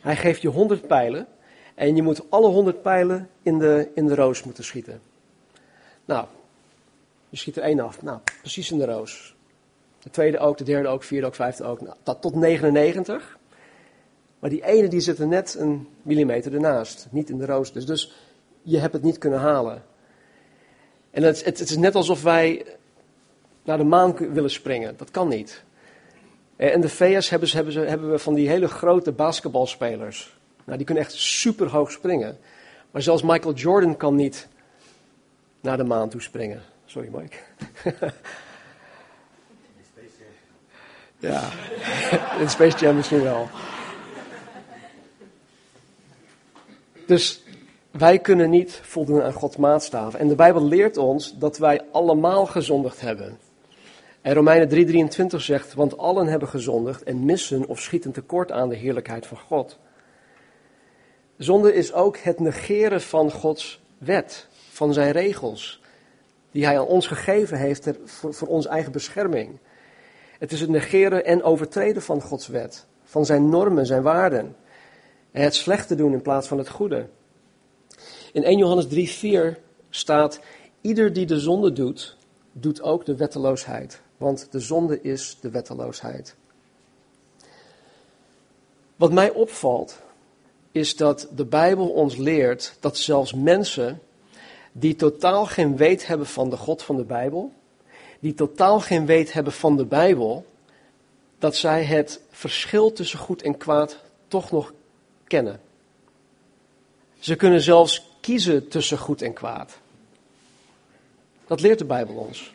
Hij 0.00 0.16
geeft 0.16 0.42
je 0.42 0.48
100 0.48 0.86
pijlen 0.86 1.26
en 1.74 1.96
je 1.96 2.02
moet 2.02 2.30
alle 2.30 2.48
100 2.48 2.82
pijlen 2.82 3.30
in 3.42 3.58
de, 3.58 3.90
in 3.94 4.06
de 4.06 4.14
roos 4.14 4.42
moeten 4.42 4.64
schieten. 4.64 5.00
Nou, 6.04 6.26
je 7.28 7.36
schiet 7.36 7.56
er 7.56 7.62
één 7.62 7.80
af. 7.80 8.02
Nou, 8.02 8.18
precies 8.40 8.70
in 8.70 8.78
de 8.78 8.86
roos. 8.86 9.36
De 9.98 10.10
tweede 10.10 10.38
ook, 10.38 10.58
de 10.58 10.64
derde 10.64 10.88
ook, 10.88 11.02
vierde 11.02 11.26
ook, 11.26 11.34
vijfde 11.34 11.64
ook. 11.64 11.80
Nou, 11.80 11.96
dat 12.02 12.20
tot 12.20 12.34
99. 12.34 13.38
Maar 14.40 14.50
die 14.50 14.64
ene 14.64 14.88
die 14.88 15.00
zit 15.00 15.18
er 15.18 15.26
net 15.26 15.56
een 15.58 15.88
millimeter 16.02 16.54
ernaast. 16.54 17.08
Niet 17.10 17.30
in 17.30 17.38
de 17.38 17.46
roos. 17.46 17.72
Dus, 17.72 18.12
je 18.62 18.78
hebt 18.78 18.92
het 18.92 19.02
niet 19.02 19.18
kunnen 19.18 19.38
halen. 19.38 19.82
En 21.10 21.22
het, 21.22 21.44
het, 21.44 21.58
het 21.58 21.70
is 21.70 21.76
net 21.76 21.94
alsof 21.94 22.22
wij 22.22 22.66
naar 23.62 23.78
de 23.78 23.84
maan 23.84 24.32
willen 24.32 24.50
springen. 24.50 24.96
Dat 24.96 25.10
kan 25.10 25.28
niet. 25.28 25.62
Eh, 26.56 26.74
en 26.74 26.80
de 26.80 26.88
VS 26.88 27.30
hebben, 27.30 27.48
ze, 27.48 27.56
hebben, 27.56 27.72
ze, 27.72 27.80
hebben 27.80 28.10
we 28.10 28.18
van 28.18 28.34
die 28.34 28.48
hele 28.48 28.68
grote 28.68 29.12
basketbalspelers. 29.12 30.38
Nou, 30.64 30.76
die 30.76 30.86
kunnen 30.86 31.04
echt 31.04 31.12
super 31.12 31.68
hoog 31.68 31.90
springen. 31.90 32.38
Maar 32.90 33.02
zelfs 33.02 33.22
Michael 33.22 33.54
Jordan 33.54 33.96
kan 33.96 34.14
niet 34.14 34.48
naar 35.60 35.76
de 35.76 35.84
maan 35.84 36.08
toe 36.08 36.22
springen. 36.22 36.62
Sorry, 36.84 37.08
Mike. 37.12 37.36
ja, 41.28 41.50
in 42.38 42.50
Space 42.50 42.78
Jam 42.78 42.96
misschien 42.96 43.22
wel. 43.22 43.48
Dus 47.10 47.42
wij 47.90 48.18
kunnen 48.18 48.50
niet 48.50 48.80
voldoen 48.82 49.22
aan 49.22 49.32
Gods 49.32 49.56
maatstaven. 49.56 50.18
En 50.18 50.28
de 50.28 50.34
Bijbel 50.34 50.64
leert 50.64 50.96
ons 50.96 51.38
dat 51.38 51.58
wij 51.58 51.80
allemaal 51.92 52.46
gezondigd 52.46 53.00
hebben. 53.00 53.38
En 54.20 54.34
Romeinen 54.34 54.68
3:23 55.30 55.36
zegt, 55.36 55.74
want 55.74 55.98
allen 55.98 56.26
hebben 56.26 56.48
gezondigd 56.48 57.02
en 57.02 57.24
missen 57.24 57.66
of 57.66 57.80
schieten 57.80 58.12
tekort 58.12 58.52
aan 58.52 58.68
de 58.68 58.76
heerlijkheid 58.76 59.26
van 59.26 59.36
God. 59.38 59.78
Zonde 61.36 61.74
is 61.74 61.92
ook 61.92 62.16
het 62.18 62.40
negeren 62.40 63.00
van 63.00 63.30
Gods 63.30 63.80
wet, 63.98 64.46
van 64.70 64.92
zijn 64.92 65.12
regels, 65.12 65.80
die 66.50 66.64
hij 66.64 66.78
aan 66.78 66.86
ons 66.86 67.06
gegeven 67.06 67.58
heeft 67.58 67.90
voor, 68.04 68.34
voor 68.34 68.48
onze 68.48 68.68
eigen 68.68 68.92
bescherming. 68.92 69.58
Het 70.38 70.52
is 70.52 70.60
het 70.60 70.70
negeren 70.70 71.24
en 71.24 71.42
overtreden 71.42 72.02
van 72.02 72.20
Gods 72.20 72.48
wet, 72.48 72.86
van 73.04 73.26
zijn 73.26 73.48
normen, 73.48 73.86
zijn 73.86 74.02
waarden. 74.02 74.56
Het 75.30 75.54
slechte 75.54 75.94
doen 75.94 76.12
in 76.12 76.22
plaats 76.22 76.48
van 76.48 76.58
het 76.58 76.68
goede. 76.68 77.08
In 78.32 78.44
1 78.44 78.58
Johannes 78.58 78.86
3:4 78.86 79.56
staat, 79.90 80.40
ieder 80.80 81.12
die 81.12 81.26
de 81.26 81.40
zonde 81.40 81.72
doet, 81.72 82.16
doet 82.52 82.82
ook 82.82 83.04
de 83.04 83.16
wetteloosheid. 83.16 84.00
Want 84.16 84.46
de 84.50 84.60
zonde 84.60 85.00
is 85.02 85.38
de 85.40 85.50
wetteloosheid. 85.50 86.36
Wat 88.96 89.12
mij 89.12 89.30
opvalt, 89.30 89.98
is 90.72 90.96
dat 90.96 91.28
de 91.36 91.44
Bijbel 91.44 91.88
ons 91.88 92.16
leert 92.16 92.76
dat 92.80 92.96
zelfs 92.96 93.34
mensen 93.34 94.00
die 94.72 94.96
totaal 94.96 95.46
geen 95.46 95.76
weet 95.76 96.06
hebben 96.06 96.26
van 96.26 96.50
de 96.50 96.56
God 96.56 96.82
van 96.82 96.96
de 96.96 97.04
Bijbel, 97.04 97.52
die 98.20 98.34
totaal 98.34 98.80
geen 98.80 99.06
weet 99.06 99.32
hebben 99.32 99.52
van 99.52 99.76
de 99.76 99.84
Bijbel, 99.84 100.46
dat 101.38 101.56
zij 101.56 101.84
het 101.84 102.20
verschil 102.30 102.92
tussen 102.92 103.18
goed 103.18 103.42
en 103.42 103.56
kwaad 103.56 103.98
toch 104.28 104.50
nog 104.50 104.72
kennen. 105.30 105.60
Ze 107.18 107.36
kunnen 107.36 107.60
zelfs 107.60 108.16
kiezen 108.20 108.68
tussen 108.68 108.98
goed 108.98 109.22
en 109.22 109.32
kwaad. 109.32 109.78
Dat 111.46 111.60
leert 111.60 111.78
de 111.78 111.84
Bijbel 111.84 112.14
ons. 112.14 112.54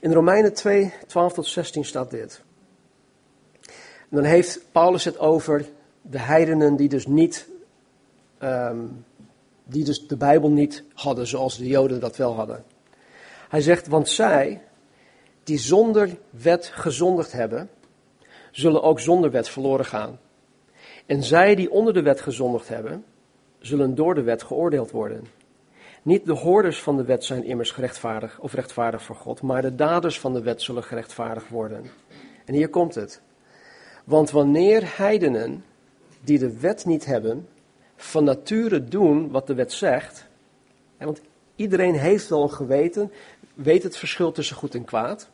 In 0.00 0.12
Romeinen 0.12 0.54
2, 0.54 0.92
12 1.06 1.32
tot 1.32 1.46
16 1.46 1.84
staat 1.84 2.10
dit. 2.10 2.42
Dan 4.08 4.24
heeft 4.24 4.60
Paulus 4.72 5.04
het 5.04 5.18
over 5.18 5.66
de 6.02 6.18
heidenen 6.18 6.76
die 6.76 6.88
dus 6.88 7.06
niet, 7.06 7.48
um, 8.42 9.04
die 9.64 9.84
dus 9.84 10.06
de 10.06 10.16
Bijbel 10.16 10.50
niet 10.50 10.84
hadden 10.94 11.26
zoals 11.26 11.56
de 11.56 11.66
Joden 11.66 12.00
dat 12.00 12.16
wel 12.16 12.34
hadden. 12.34 12.64
Hij 13.48 13.60
zegt, 13.60 13.86
want 13.86 14.08
zij 14.08 14.62
die 15.44 15.58
zonder 15.58 16.16
wet 16.30 16.66
gezondigd 16.66 17.32
hebben, 17.32 17.70
zullen 18.50 18.82
ook 18.82 19.00
zonder 19.00 19.30
wet 19.30 19.48
verloren 19.48 19.84
gaan. 19.84 20.18
En 21.06 21.22
zij 21.22 21.54
die 21.54 21.70
onder 21.70 21.92
de 21.92 22.02
wet 22.02 22.20
gezondigd 22.20 22.68
hebben, 22.68 23.04
zullen 23.58 23.94
door 23.94 24.14
de 24.14 24.22
wet 24.22 24.42
geoordeeld 24.42 24.90
worden. 24.90 25.26
Niet 26.02 26.26
de 26.26 26.32
hoorders 26.32 26.82
van 26.82 26.96
de 26.96 27.04
wet 27.04 27.24
zijn 27.24 27.44
immers 27.44 27.70
gerechtvaardigd 27.70 28.38
of 28.38 28.52
rechtvaardig 28.52 29.02
voor 29.02 29.16
God, 29.16 29.42
maar 29.42 29.62
de 29.62 29.74
daders 29.74 30.20
van 30.20 30.32
de 30.32 30.42
wet 30.42 30.62
zullen 30.62 30.84
gerechtvaardigd 30.84 31.48
worden. 31.48 31.84
En 32.44 32.54
hier 32.54 32.68
komt 32.68 32.94
het. 32.94 33.20
Want 34.04 34.30
wanneer 34.30 34.96
heidenen 34.96 35.64
die 36.20 36.38
de 36.38 36.58
wet 36.60 36.84
niet 36.84 37.04
hebben, 37.04 37.48
van 37.96 38.24
nature 38.24 38.84
doen 38.84 39.30
wat 39.30 39.46
de 39.46 39.54
wet 39.54 39.72
zegt, 39.72 40.26
want 40.98 41.20
iedereen 41.56 41.94
heeft 41.94 42.28
wel 42.28 42.42
een 42.42 42.50
geweten, 42.50 43.12
weet 43.54 43.82
het 43.82 43.96
verschil 43.96 44.32
tussen 44.32 44.56
goed 44.56 44.74
en 44.74 44.84
kwaad. 44.84 45.30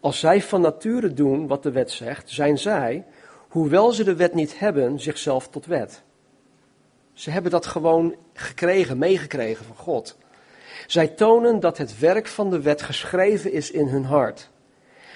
Als 0.00 0.18
zij 0.18 0.42
van 0.42 0.60
nature 0.60 1.12
doen 1.12 1.46
wat 1.46 1.62
de 1.62 1.70
wet 1.70 1.90
zegt, 1.90 2.30
zijn 2.30 2.58
zij, 2.58 3.04
hoewel 3.50 3.92
ze 3.92 4.04
de 4.04 4.16
wet 4.16 4.34
niet 4.34 4.58
hebben, 4.58 5.00
zichzelf 5.00 5.48
tot 5.48 5.66
wet. 5.66 6.02
Ze 7.12 7.30
hebben 7.30 7.50
dat 7.50 7.66
gewoon 7.66 8.14
gekregen, 8.32 8.98
meegekregen 8.98 9.64
van 9.64 9.76
God. 9.76 10.16
Zij 10.86 11.08
tonen 11.08 11.60
dat 11.60 11.78
het 11.78 11.98
werk 11.98 12.26
van 12.26 12.50
de 12.50 12.60
wet 12.60 12.82
geschreven 12.82 13.52
is 13.52 13.70
in 13.70 13.86
hun 13.86 14.04
hart. 14.04 14.50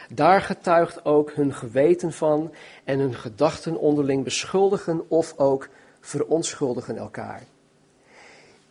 Daar 0.08 0.40
getuigt 0.40 1.04
ook 1.04 1.32
hun 1.32 1.54
geweten 1.54 2.12
van 2.12 2.52
en 2.84 2.98
hun 2.98 3.14
gedachten 3.14 3.76
onderling 3.76 4.24
beschuldigen 4.24 5.04
of 5.08 5.34
ook 5.36 5.68
verontschuldigen 6.00 6.96
elkaar. 6.96 7.42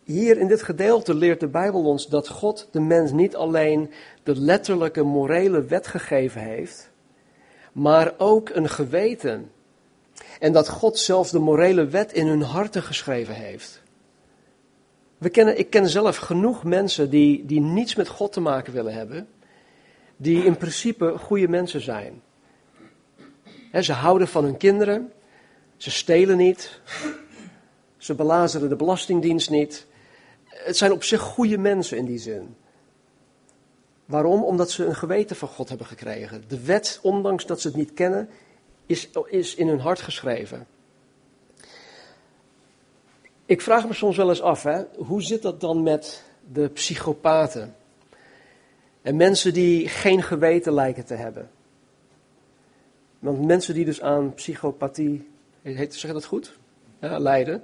Hier 0.02 0.38
in 0.38 0.48
dit 0.48 0.62
gedeelte 0.62 1.14
leert 1.14 1.40
de 1.40 1.48
Bijbel 1.48 1.84
ons 1.84 2.06
dat 2.06 2.28
God 2.28 2.68
de 2.70 2.80
mens 2.80 3.10
niet 3.10 3.36
alleen 3.36 3.90
de 4.22 4.36
letterlijke 4.36 5.02
morele 5.02 5.64
wet 5.64 5.86
gegeven 5.86 6.40
heeft, 6.40 6.90
maar 7.72 8.14
ook 8.18 8.48
een 8.48 8.68
geweten 8.68 9.50
en 10.38 10.52
dat 10.52 10.68
God 10.68 10.98
zelfs 10.98 11.30
de 11.30 11.38
morele 11.38 11.86
wet 11.86 12.12
in 12.12 12.26
hun 12.26 12.42
harten 12.42 12.82
geschreven 12.82 13.34
heeft. 13.34 13.82
We 15.18 15.28
kennen, 15.28 15.58
ik 15.58 15.70
ken 15.70 15.88
zelf 15.88 16.16
genoeg 16.16 16.64
mensen 16.64 17.10
die, 17.10 17.46
die 17.46 17.60
niets 17.60 17.94
met 17.94 18.08
God 18.08 18.32
te 18.32 18.40
maken 18.40 18.72
willen 18.72 18.94
hebben, 18.94 19.28
die 20.16 20.44
in 20.44 20.56
principe 20.56 21.18
goede 21.18 21.48
mensen 21.48 21.80
zijn. 21.80 22.22
ze 23.80 23.92
houden 23.92 24.28
van 24.28 24.44
hun 24.44 24.56
kinderen, 24.56 25.12
ze 25.76 25.90
stelen 25.90 26.36
niet, 26.36 26.80
ze 27.96 28.14
belazeren 28.14 28.68
de 28.68 28.76
belastingdienst 28.76 29.50
niet. 29.50 29.86
Het 30.44 30.76
zijn 30.76 30.92
op 30.92 31.04
zich 31.04 31.20
goede 31.20 31.58
mensen 31.58 31.98
in 31.98 32.04
die 32.04 32.18
zin. 32.18 32.56
Waarom? 34.04 34.42
Omdat 34.42 34.70
ze 34.70 34.84
een 34.84 34.96
geweten 34.96 35.36
van 35.36 35.48
God 35.48 35.68
hebben 35.68 35.86
gekregen. 35.86 36.44
De 36.48 36.64
wet, 36.64 36.98
ondanks 37.02 37.46
dat 37.46 37.60
ze 37.60 37.68
het 37.68 37.76
niet 37.76 37.94
kennen, 37.94 38.28
is, 38.86 39.08
is 39.26 39.54
in 39.54 39.68
hun 39.68 39.80
hart 39.80 40.00
geschreven. 40.00 40.66
Ik 43.46 43.60
vraag 43.60 43.86
me 43.86 43.94
soms 43.94 44.16
wel 44.16 44.28
eens 44.28 44.42
af, 44.42 44.62
hè, 44.62 44.82
hoe 44.96 45.22
zit 45.22 45.42
dat 45.42 45.60
dan 45.60 45.82
met 45.82 46.24
de 46.52 46.68
psychopaten? 46.68 47.76
En 49.02 49.16
mensen 49.16 49.52
die 49.52 49.88
geen 49.88 50.22
geweten 50.22 50.72
lijken 50.72 51.04
te 51.04 51.14
hebben. 51.14 51.50
Want 53.18 53.44
mensen 53.44 53.74
die 53.74 53.84
dus 53.84 54.00
aan 54.00 54.34
psychopathie, 54.34 55.28
heet, 55.62 55.94
zeg 55.94 56.12
dat 56.12 56.24
goed? 56.24 56.58
Lijden. 56.98 57.62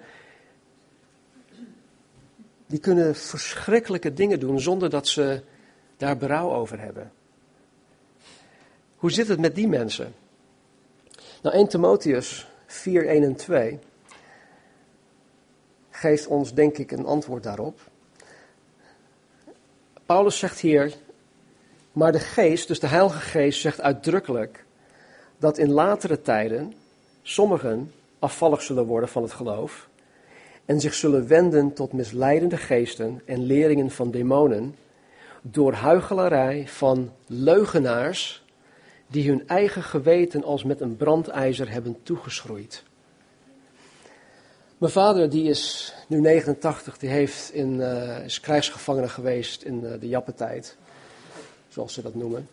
Die 2.67 2.79
kunnen 2.79 3.15
verschrikkelijke 3.15 4.13
dingen 4.13 4.41
doen 4.41 4.61
zonder 4.61 4.91
dat 4.91 5.09
ze 5.09 5.43
daar 5.97 6.17
berouw 6.17 6.53
over 6.53 6.81
hebben. 6.81 7.13
Hoe 8.97 9.11
zit 9.11 9.29
het 9.29 9.41
met 9.41 9.55
die 9.55 9.69
mensen? 9.69 10.15
Nou, 11.43 11.55
1 11.55 11.69
Timotheus 11.69 12.49
4, 12.67 13.07
1 13.07 13.23
en 13.23 13.37
2 13.37 13.79
geeft 15.91 16.27
ons 16.27 16.55
denk 16.55 16.79
ik 16.79 16.91
een 16.91 17.07
antwoord 17.07 17.43
daarop. 17.43 17.81
Paulus 20.07 20.39
zegt 20.39 20.59
hier, 20.59 20.95
maar 21.93 22.13
de 22.13 22.19
geest, 22.19 22.69
dus 22.69 22.81
de 22.81 22.87
heilige 22.87 23.21
geest, 23.21 23.61
zegt 23.61 23.81
uitdrukkelijk 23.81 24.65
dat 25.39 25.59
in 25.59 25.71
latere 25.71 26.23
tijden 26.23 26.75
sommigen 27.23 27.93
afvallig 28.19 28.63
zullen 28.63 28.87
worden 28.87 29.09
van 29.09 29.23
het 29.23 29.33
geloof 29.33 29.89
en 30.65 30.81
zich 30.81 30.95
zullen 30.95 31.27
wenden 31.27 31.73
tot 31.73 31.93
misleidende 31.93 32.57
geesten 32.57 33.23
en 33.25 33.43
leringen 33.43 33.91
van 33.91 34.11
demonen 34.11 34.77
door 35.43 35.73
huichelarij 35.73 36.69
van 36.69 37.13
leugenaars 37.27 38.45
die 39.11 39.29
hun 39.29 39.49
eigen 39.49 39.83
geweten 39.83 40.45
als 40.45 40.65
met 40.65 40.81
een 40.81 40.97
brandijzer 40.97 41.71
hebben 41.71 41.97
toegeschroeid. 42.03 42.83
Mijn 44.79 44.93
vader, 44.93 45.31
die 45.31 45.49
is 45.49 45.95
nu 46.07 46.21
89, 46.21 46.99
die 46.99 47.11
heeft 47.11 47.53
in, 47.53 47.75
uh, 47.75 48.25
is 48.25 48.41
krijgsgevangene 48.41 49.09
geweest 49.09 49.63
in 49.63 49.85
uh, 49.85 49.93
de 50.01 50.09
Jappentijd, 50.09 50.77
zoals 51.69 51.95
ze 51.95 52.03
dat 52.03 52.15
noemen. 52.15 52.49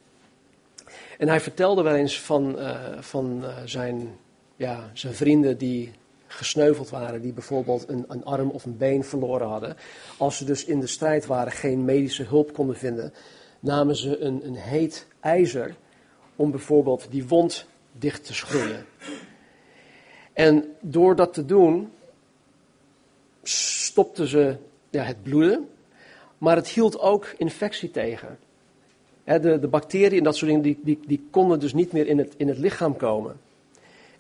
En 1.18 1.28
hij 1.28 1.40
vertelde 1.40 1.82
wel 1.82 1.96
eens 1.96 2.22
van, 2.22 2.60
uh, 2.60 2.80
van 3.00 3.44
zijn, 3.66 4.16
ja, 4.56 4.90
zijn 4.94 5.14
vrienden 5.14 5.58
die 5.58 5.92
gesneuveld 6.28 6.90
waren, 6.90 7.22
die 7.22 7.34
bijvoorbeeld 7.34 7.90
een, 7.90 8.06
een, 8.08 8.26
arm 8.26 8.50
of 8.50 8.66
een 8.66 8.78
been 8.78 9.04
verloren 9.04 9.48
hadden. 9.48 9.78
Als 10.18 10.38
ze 10.38 10.46
dus 10.46 10.66
in 10.66 10.80
de 10.80 10.88
strijd 10.88 11.26
waren, 11.26 11.52
geen 11.52 11.86
medische 11.86 12.24
hulp 12.24 12.54
konden 12.54 12.78
vinden, 12.78 13.14
namen 13.60 13.96
ze 13.96 14.20
een, 14.20 14.46
een 14.46 14.56
heet 14.56 15.08
ijzer 15.20 15.76
om 16.38 16.52
bijvoorbeeld 16.52 17.08
die 17.10 17.28
wond 17.28 17.68
dicht 17.92 18.26
te 18.26 18.34
schroeien. 18.34 18.86
En 20.34 20.76
door 20.82 21.16
dat 21.16 21.34
te 21.34 21.46
doen, 21.46 21.92
stopten 23.44 24.28
ze 24.28 24.56
ja, 24.90 25.04
het 25.04 25.24
bloeden, 25.24 25.70
maar 26.38 26.56
het 26.56 26.68
hield 26.68 27.00
ook 27.00 27.34
infectie 27.38 27.92
tegen. 27.92 28.38
de, 29.24 29.60
de 29.60 29.68
bacteriën 29.68 30.18
en 30.18 30.24
dat 30.24 30.36
soort 30.36 30.48
dingen, 30.48 30.64
die, 30.64 30.80
die, 30.84 31.00
die 31.08 31.28
konden 31.32 31.60
dus 31.60 31.74
niet 31.74 31.92
meer 31.92 32.08
in 32.08 32.18
het, 32.18 32.34
in 32.38 32.48
het 32.48 32.58
lichaam 32.58 32.98
komen. 32.98 33.40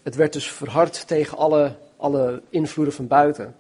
Het 0.04 0.16
werd 0.16 0.34
dus 0.34 0.52
verhard 0.52 1.08
tegen 1.08 1.38
alle, 1.38 1.76
alle 1.98 2.42
invloeden 2.50 2.94
van 2.94 3.08
buiten. 3.08 3.56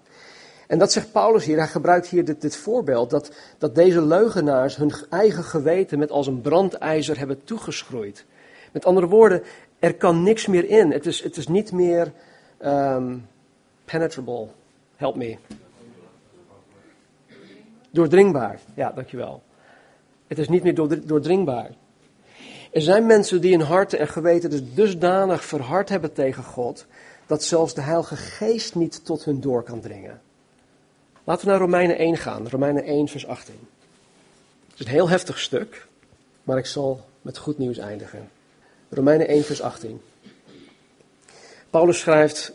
En 0.67 0.79
dat 0.79 0.91
zegt 0.91 1.11
Paulus 1.11 1.45
hier, 1.45 1.57
hij 1.57 1.67
gebruikt 1.67 2.07
hier 2.07 2.25
dit, 2.25 2.41
dit 2.41 2.55
voorbeeld, 2.55 3.09
dat, 3.09 3.31
dat 3.57 3.75
deze 3.75 4.01
leugenaars 4.01 4.75
hun 4.75 4.93
eigen 5.09 5.43
geweten 5.43 5.99
met 5.99 6.11
als 6.11 6.27
een 6.27 6.41
brandijzer 6.41 7.17
hebben 7.17 7.43
toegeschroeid. 7.43 8.25
Met 8.77 8.85
andere 8.85 9.07
woorden, 9.07 9.43
er 9.79 9.95
kan 9.95 10.23
niks 10.23 10.45
meer 10.47 10.69
in. 10.69 10.91
Het 10.91 11.05
is, 11.05 11.23
het 11.23 11.37
is 11.37 11.47
niet 11.47 11.71
meer 11.71 12.11
um, 12.65 13.27
penetrable. 13.85 14.47
Help 14.95 15.15
me. 15.15 15.37
Doordringbaar. 17.89 18.59
Ja, 18.73 18.91
dankjewel. 18.91 19.41
Het 20.27 20.39
is 20.39 20.49
niet 20.49 20.63
meer 20.63 20.75
doordringbaar. 21.05 21.69
Er 22.71 22.81
zijn 22.81 23.05
mensen 23.05 23.41
die 23.41 23.51
in 23.51 23.61
harten 23.61 23.99
en 23.99 24.07
geweten 24.07 24.49
dus 24.49 24.73
dusdanig 24.73 25.45
verhard 25.45 25.89
hebben 25.89 26.13
tegen 26.13 26.43
God, 26.43 26.85
dat 27.25 27.43
zelfs 27.43 27.73
de 27.73 27.81
Heilige 27.81 28.15
Geest 28.15 28.75
niet 28.75 29.05
tot 29.05 29.25
hun 29.25 29.41
door 29.41 29.63
kan 29.63 29.79
dringen. 29.79 30.21
Laten 31.23 31.45
we 31.45 31.51
naar 31.51 31.59
Romeinen 31.59 31.97
1 31.97 32.17
gaan, 32.17 32.49
Romeinen 32.49 32.83
1, 32.83 33.07
vers 33.07 33.27
18. 33.27 33.55
Het 34.69 34.79
is 34.79 34.85
een 34.85 34.91
heel 34.91 35.09
heftig 35.09 35.39
stuk, 35.39 35.87
maar 36.43 36.57
ik 36.57 36.65
zal 36.65 37.05
met 37.21 37.37
goed 37.37 37.57
nieuws 37.57 37.77
eindigen. 37.77 38.35
Romeinen 38.89 39.27
1, 39.27 39.43
vers 39.43 39.61
18. 39.61 40.01
Paulus 41.69 41.99
schrijft: 41.99 42.53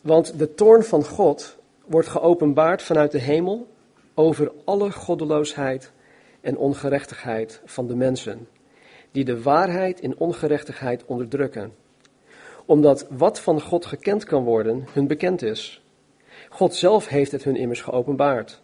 Want 0.00 0.38
de 0.38 0.54
toorn 0.54 0.82
van 0.82 1.04
God 1.04 1.56
wordt 1.86 2.08
geopenbaard 2.08 2.82
vanuit 2.82 3.12
de 3.12 3.18
hemel 3.18 3.66
over 4.14 4.52
alle 4.64 4.92
goddeloosheid 4.92 5.90
en 6.40 6.56
ongerechtigheid 6.56 7.60
van 7.64 7.86
de 7.86 7.94
mensen, 7.94 8.48
die 9.10 9.24
de 9.24 9.42
waarheid 9.42 10.00
in 10.00 10.18
ongerechtigheid 10.18 11.04
onderdrukken. 11.04 11.72
Omdat 12.66 13.06
wat 13.10 13.40
van 13.40 13.60
God 13.60 13.86
gekend 13.86 14.24
kan 14.24 14.44
worden, 14.44 14.84
hun 14.92 15.06
bekend 15.06 15.42
is. 15.42 15.82
God 16.48 16.74
zelf 16.74 17.08
heeft 17.08 17.32
het 17.32 17.44
hun 17.44 17.56
immers 17.56 17.80
geopenbaard. 17.80 18.60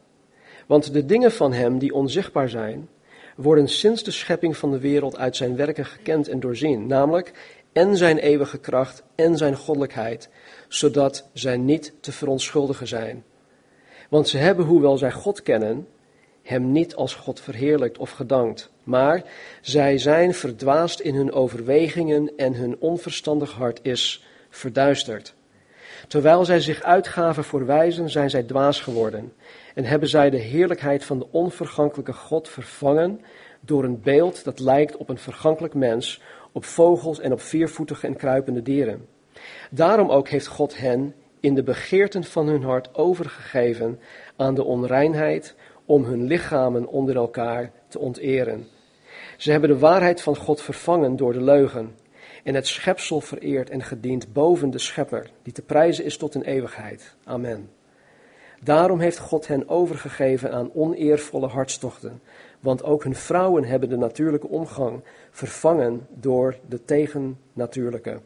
Want 0.67 0.93
de 0.93 1.07
dingen 1.07 1.33
van 1.33 1.53
Hem 1.53 1.79
die 1.79 1.95
onzichtbaar 1.95 2.49
zijn, 2.49 2.89
worden 3.37 3.69
sinds 3.69 4.05
de 4.05 4.11
schepping 4.11 4.57
van 4.57 4.71
de 4.71 4.79
wereld 4.79 5.17
uit 5.17 5.37
Zijn 5.37 5.57
werken 5.57 5.85
gekend 5.85 6.29
en 6.29 6.41
doorzien, 6.41 6.87
namelijk 6.87 7.33
en 7.73 7.97
Zijn 7.97 8.19
eeuwige 8.19 8.59
kracht 8.59 9.03
en 9.15 9.37
Zijn 9.37 9.57
goddelijkheid, 9.57 10.29
zodat 10.69 11.29
zij 11.33 11.57
niet 11.57 11.93
te 12.01 12.13
verontschuldigen 12.13 12.89
zijn. 12.89 13.25
Want 14.09 14.29
ze 14.29 14.39
hebben, 14.39 14.65
hoewel 14.65 14.99
zij 14.99 15.13
God 15.13 15.43
kennen, 15.43 15.89
Hem 16.43 16.73
niet 16.73 16.95
als 16.95 17.15
God 17.15 17.41
verheerlijkt 17.41 17.99
of 17.99 18.11
gedankt, 18.11 18.71
maar 18.83 19.25
zij 19.61 19.99
zijn 19.99 20.35
verdwaasd 20.35 21.01
in 21.01 21.15
hun 21.15 21.33
overwegingen 21.33 22.33
en 22.37 22.55
hun 22.55 22.77
onverstandig 22.79 23.53
hart 23.53 23.81
is 23.83 24.25
verduisterd. 24.51 25.35
Terwijl 26.09 26.45
zij 26.45 26.61
zich 26.61 26.83
uitgaven 26.83 27.45
voor 27.45 27.67
wijzen, 27.67 28.11
zijn 28.11 28.31
zij 28.31 28.43
dwaas 28.43 28.81
geworden. 28.81 29.33
En 29.75 29.85
hebben 29.85 30.09
zij 30.09 30.31
de 30.31 30.39
heerlijkheid 30.39 31.05
van 31.05 31.19
de 31.19 31.27
onvergankelijke 31.31 32.13
God 32.13 32.49
vervangen 32.49 33.21
door 33.61 33.85
een 33.85 34.01
beeld 34.03 34.45
dat 34.45 34.59
lijkt 34.59 34.97
op 34.97 35.09
een 35.09 35.19
vergankelijk 35.19 35.75
mens, 35.75 36.23
op 36.53 36.65
vogels 36.65 37.21
en 37.21 37.33
op 37.33 37.41
viervoetige 37.41 38.07
en 38.07 38.17
kruipende 38.17 38.63
dieren. 38.63 39.07
Daarom 39.71 40.11
ook 40.11 40.29
heeft 40.29 40.47
God 40.47 40.79
hen 40.79 41.15
in 41.41 41.55
de 41.55 41.63
begeerten 41.63 42.25
van 42.25 42.49
hun 42.49 42.63
hart 42.63 42.95
overgegeven 42.95 44.01
aan 44.37 44.55
de 44.55 44.65
onreinheid 44.65 45.55
om 45.85 46.05
hun 46.05 46.25
lichamen 46.25 46.87
onder 46.87 47.17
elkaar 47.17 47.71
te 47.89 47.99
onteren. 47.99 48.67
Ze 49.37 49.51
hebben 49.51 49.69
de 49.69 49.79
waarheid 49.79 50.23
van 50.23 50.37
God 50.37 50.63
vervangen 50.63 51.17
door 51.17 51.33
de 51.33 51.43
leugen 51.43 51.95
en 52.43 52.55
het 52.55 52.67
schepsel 52.67 53.21
vereerd 53.21 53.71
en 53.71 53.83
gediend 53.83 54.33
boven 54.33 54.71
de 54.71 54.79
schepper, 54.79 55.31
die 55.43 55.53
te 55.53 55.63
prijzen 55.63 56.05
is 56.05 56.17
tot 56.17 56.35
in 56.35 56.43
eeuwigheid. 56.43 57.15
Amen. 57.25 57.71
Daarom 58.63 59.01
heeft 59.01 59.19
God 59.19 59.47
hen 59.47 59.69
overgegeven 59.69 60.53
aan 60.53 60.71
oneervolle 60.75 61.47
hartstochten, 61.47 62.21
want 62.61 62.85
ook 62.85 63.05
hun 63.05 63.15
vrouwen 63.15 63.65
hebben 63.65 63.89
de 63.89 63.97
natuurlijke 63.97 64.49
omgang 64.49 65.03
vervangen 65.31 66.07
door 66.11 66.57
de 66.69 66.85
tegennatuurlijke. 66.85 68.21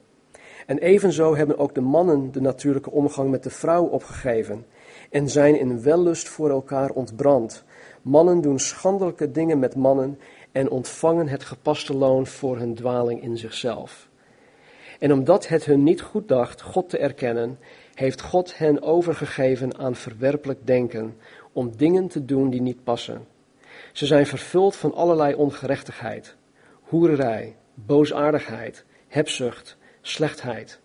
En 0.67 0.79
evenzo 0.79 1.37
hebben 1.37 1.59
ook 1.59 1.75
de 1.75 1.81
mannen 1.81 2.33
de 2.33 2.41
natuurlijke 2.41 2.91
omgang 2.91 3.31
met 3.31 3.43
de 3.43 3.51
vrouw 3.51 3.85
opgegeven 3.85 4.67
en 5.11 5.29
zijn 5.29 5.59
in 5.59 5.83
wellust 5.83 6.29
voor 6.29 6.51
elkaar 6.51 6.91
ontbrand. 6.91 7.65
Mannen 8.03 8.41
doen 8.41 8.59
schandelijke 8.59 9.31
dingen 9.31 9.59
met 9.59 9.75
mannen 9.75 10.19
en 10.57 10.71
ontvangen 10.71 11.29
het 11.29 11.45
gepaste 11.45 11.95
loon 11.95 12.27
voor 12.27 12.59
hun 12.59 12.75
dwaling 12.75 13.23
in 13.23 13.39
zichzelf. 13.39 14.09
En 14.99 15.13
omdat 15.13 15.49
het 15.49 15.65
hun 15.65 15.83
niet 15.83 16.01
goed 16.01 16.29
dacht 16.29 16.63
God 16.63 16.89
te 16.89 16.99
erkennen, 16.99 17.59
heeft 17.95 18.21
God 18.21 18.59
hen 18.59 18.83
overgegeven 18.83 19.79
aan 19.79 19.95
verwerpelijk 19.95 20.67
denken, 20.67 21.17
om 21.53 21.77
dingen 21.77 22.09
te 22.09 22.25
doen 22.25 22.51
die 22.51 22.61
niet 22.61 22.85
passen. 22.85 23.27
Ze 23.93 24.07
zijn 24.07 24.27
vervuld 24.27 24.77
van 24.77 24.95
allerlei 24.95 25.35
ongerechtigheid, 25.35 26.37
hoererij, 26.83 27.57
boosaardigheid, 27.75 28.85
hebzucht, 29.09 29.77
slechtheid. 30.01 30.81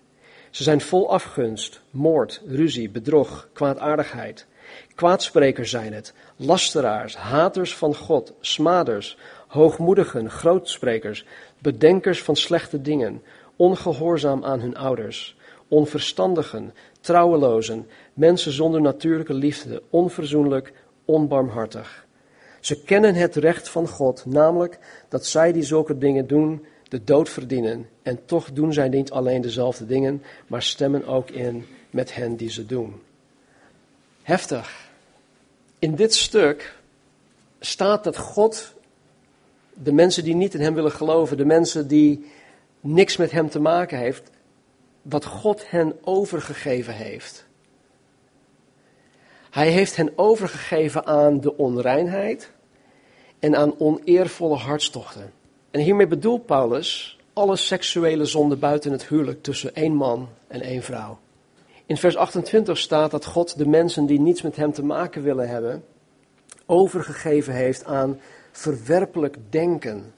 Ze 0.49 0.63
zijn 0.63 0.81
vol 0.81 1.12
afgunst, 1.12 1.81
moord, 1.89 2.41
ruzie, 2.45 2.89
bedrog, 2.89 3.49
kwaadaardigheid. 3.53 4.47
Kwaadsprekers 4.95 5.69
zijn 5.69 5.93
het, 5.93 6.13
lasteraars, 6.36 7.15
haters 7.15 7.75
van 7.75 7.95
God, 7.95 8.34
smaders, 8.39 9.17
hoogmoedigen, 9.51 10.29
grootsprekers, 10.29 11.25
bedenkers 11.59 12.23
van 12.23 12.35
slechte 12.35 12.81
dingen, 12.81 13.21
ongehoorzaam 13.55 14.45
aan 14.45 14.59
hun 14.59 14.77
ouders, 14.77 15.35
onverstandigen, 15.67 16.73
trouwelozen, 17.01 17.87
mensen 18.13 18.51
zonder 18.51 18.81
natuurlijke 18.81 19.33
liefde, 19.33 19.81
onverzoenlijk, 19.89 20.73
onbarmhartig. 21.05 22.05
Ze 22.59 22.83
kennen 22.83 23.15
het 23.15 23.35
recht 23.35 23.69
van 23.69 23.87
God, 23.87 24.25
namelijk 24.25 24.79
dat 25.09 25.25
zij 25.25 25.51
die 25.51 25.63
zulke 25.63 25.97
dingen 25.97 26.27
doen, 26.27 26.65
de 26.87 27.03
dood 27.03 27.29
verdienen. 27.29 27.89
En 28.01 28.25
toch 28.25 28.51
doen 28.51 28.73
zij 28.73 28.89
niet 28.89 29.11
alleen 29.11 29.41
dezelfde 29.41 29.85
dingen, 29.85 30.23
maar 30.47 30.63
stemmen 30.63 31.07
ook 31.07 31.29
in 31.29 31.65
met 31.89 32.15
hen 32.15 32.35
die 32.35 32.49
ze 32.49 32.65
doen. 32.65 33.01
Heftig. 34.21 34.89
In 35.79 35.95
dit 35.95 36.15
stuk 36.15 36.75
staat 37.59 38.03
dat 38.03 38.17
God 38.17 38.73
de 39.84 39.91
mensen 39.91 40.24
die 40.24 40.36
niet 40.36 40.54
in 40.54 40.62
Hem 40.62 40.74
willen 40.74 40.91
geloven, 40.91 41.38
de 41.38 41.46
mensen 41.46 41.88
die 41.88 42.26
niks 42.80 43.17
met 43.17 43.32
Hem 43.32 43.50
te 43.50 43.60
maken 43.60 43.98
heeft, 43.98 44.30
wat 45.02 45.26
God 45.26 45.70
hen 45.70 45.98
overgegeven 46.04 46.94
heeft. 46.94 47.46
Hij 49.50 49.70
heeft 49.70 49.96
hen 49.96 50.12
overgegeven 50.15 51.06
aan 51.06 51.39
de 51.39 51.58
onreinheid 51.58 52.52
en 53.39 53.56
aan 53.56 53.80
oneervolle 53.80 54.56
hartstochten. 54.56 55.32
En 55.72 55.80
hiermee 55.80 56.08
bedoelt 56.08 56.46
Paulus 56.46 57.20
alle 57.34 57.56
seksuele 57.56 58.26
zonden 58.26 58.60
buiten 58.60 58.91
het 58.91 59.08
huwelijk 59.08 59.44
tussen 59.44 59.76
één 59.76 59.96
man 59.96 60.30
en 60.48 60.62
één 60.62 60.84
vrouw. 60.84 61.20
In 61.86 61.98
vers 61.98 62.15
28 62.15 62.78
staat 62.78 63.12
dat 63.12 63.26
God 63.26 63.58
de 63.58 63.67
mensen 63.67 64.06
die 64.06 64.20
niets 64.20 64.41
met 64.41 64.56
hem 64.56 64.72
te 64.72 64.84
maken 64.84 65.24
willen 65.24 65.50
hebben, 65.50 65.84
overgegeven 66.65 67.54
heeft 67.54 67.86
aan 67.86 68.20
verwerpelijk 68.51 69.37
denken. 69.49 70.13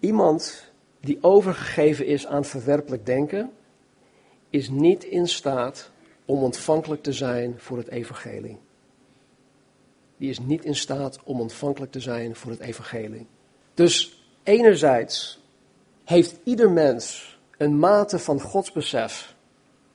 Iemand 0.00 0.72
die 1.00 1.18
overgegeven 1.20 2.06
is 2.06 2.26
aan 2.26 2.44
verwerpelijk 2.44 3.06
denken, 3.06 3.52
is 4.50 4.68
niet 4.68 5.04
in 5.04 5.28
staat 5.28 5.90
om 6.24 6.42
ontvankelijk 6.42 7.02
te 7.02 7.12
zijn 7.12 7.54
voor 7.58 7.76
het 7.76 7.88
evangelie. 7.88 8.58
Die 10.16 10.30
is 10.30 10.38
niet 10.38 10.64
in 10.64 10.74
staat 10.74 11.18
om 11.24 11.40
ontvankelijk 11.40 11.92
te 11.92 12.00
zijn 12.00 12.36
voor 12.36 12.50
het 12.50 12.60
evangelie. 12.60 13.26
Dus 13.74 14.24
enerzijds 14.42 15.40
heeft 16.04 16.36
ieder 16.44 16.70
mens 16.70 17.32
een 17.56 17.78
mate 17.78 18.18
van 18.18 18.40
godsbesef. 18.40 19.34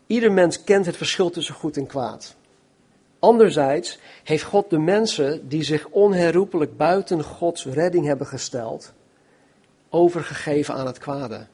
Ieder 0.07 0.31
mens 0.31 0.63
kent 0.63 0.85
het 0.85 0.97
verschil 0.97 1.29
tussen 1.29 1.55
goed 1.55 1.77
en 1.77 1.85
kwaad. 1.85 2.35
Anderzijds 3.27 3.99
heeft 4.23 4.43
God 4.43 4.69
de 4.69 4.79
mensen 4.79 5.47
die 5.47 5.63
zich 5.63 5.87
onherroepelijk 5.87 6.77
buiten 6.77 7.23
Gods 7.23 7.65
redding 7.65 8.05
hebben 8.05 8.27
gesteld, 8.27 8.93
overgegeven 9.89 10.73
aan 10.73 10.85
het 10.85 10.97
kwade. 10.97 11.47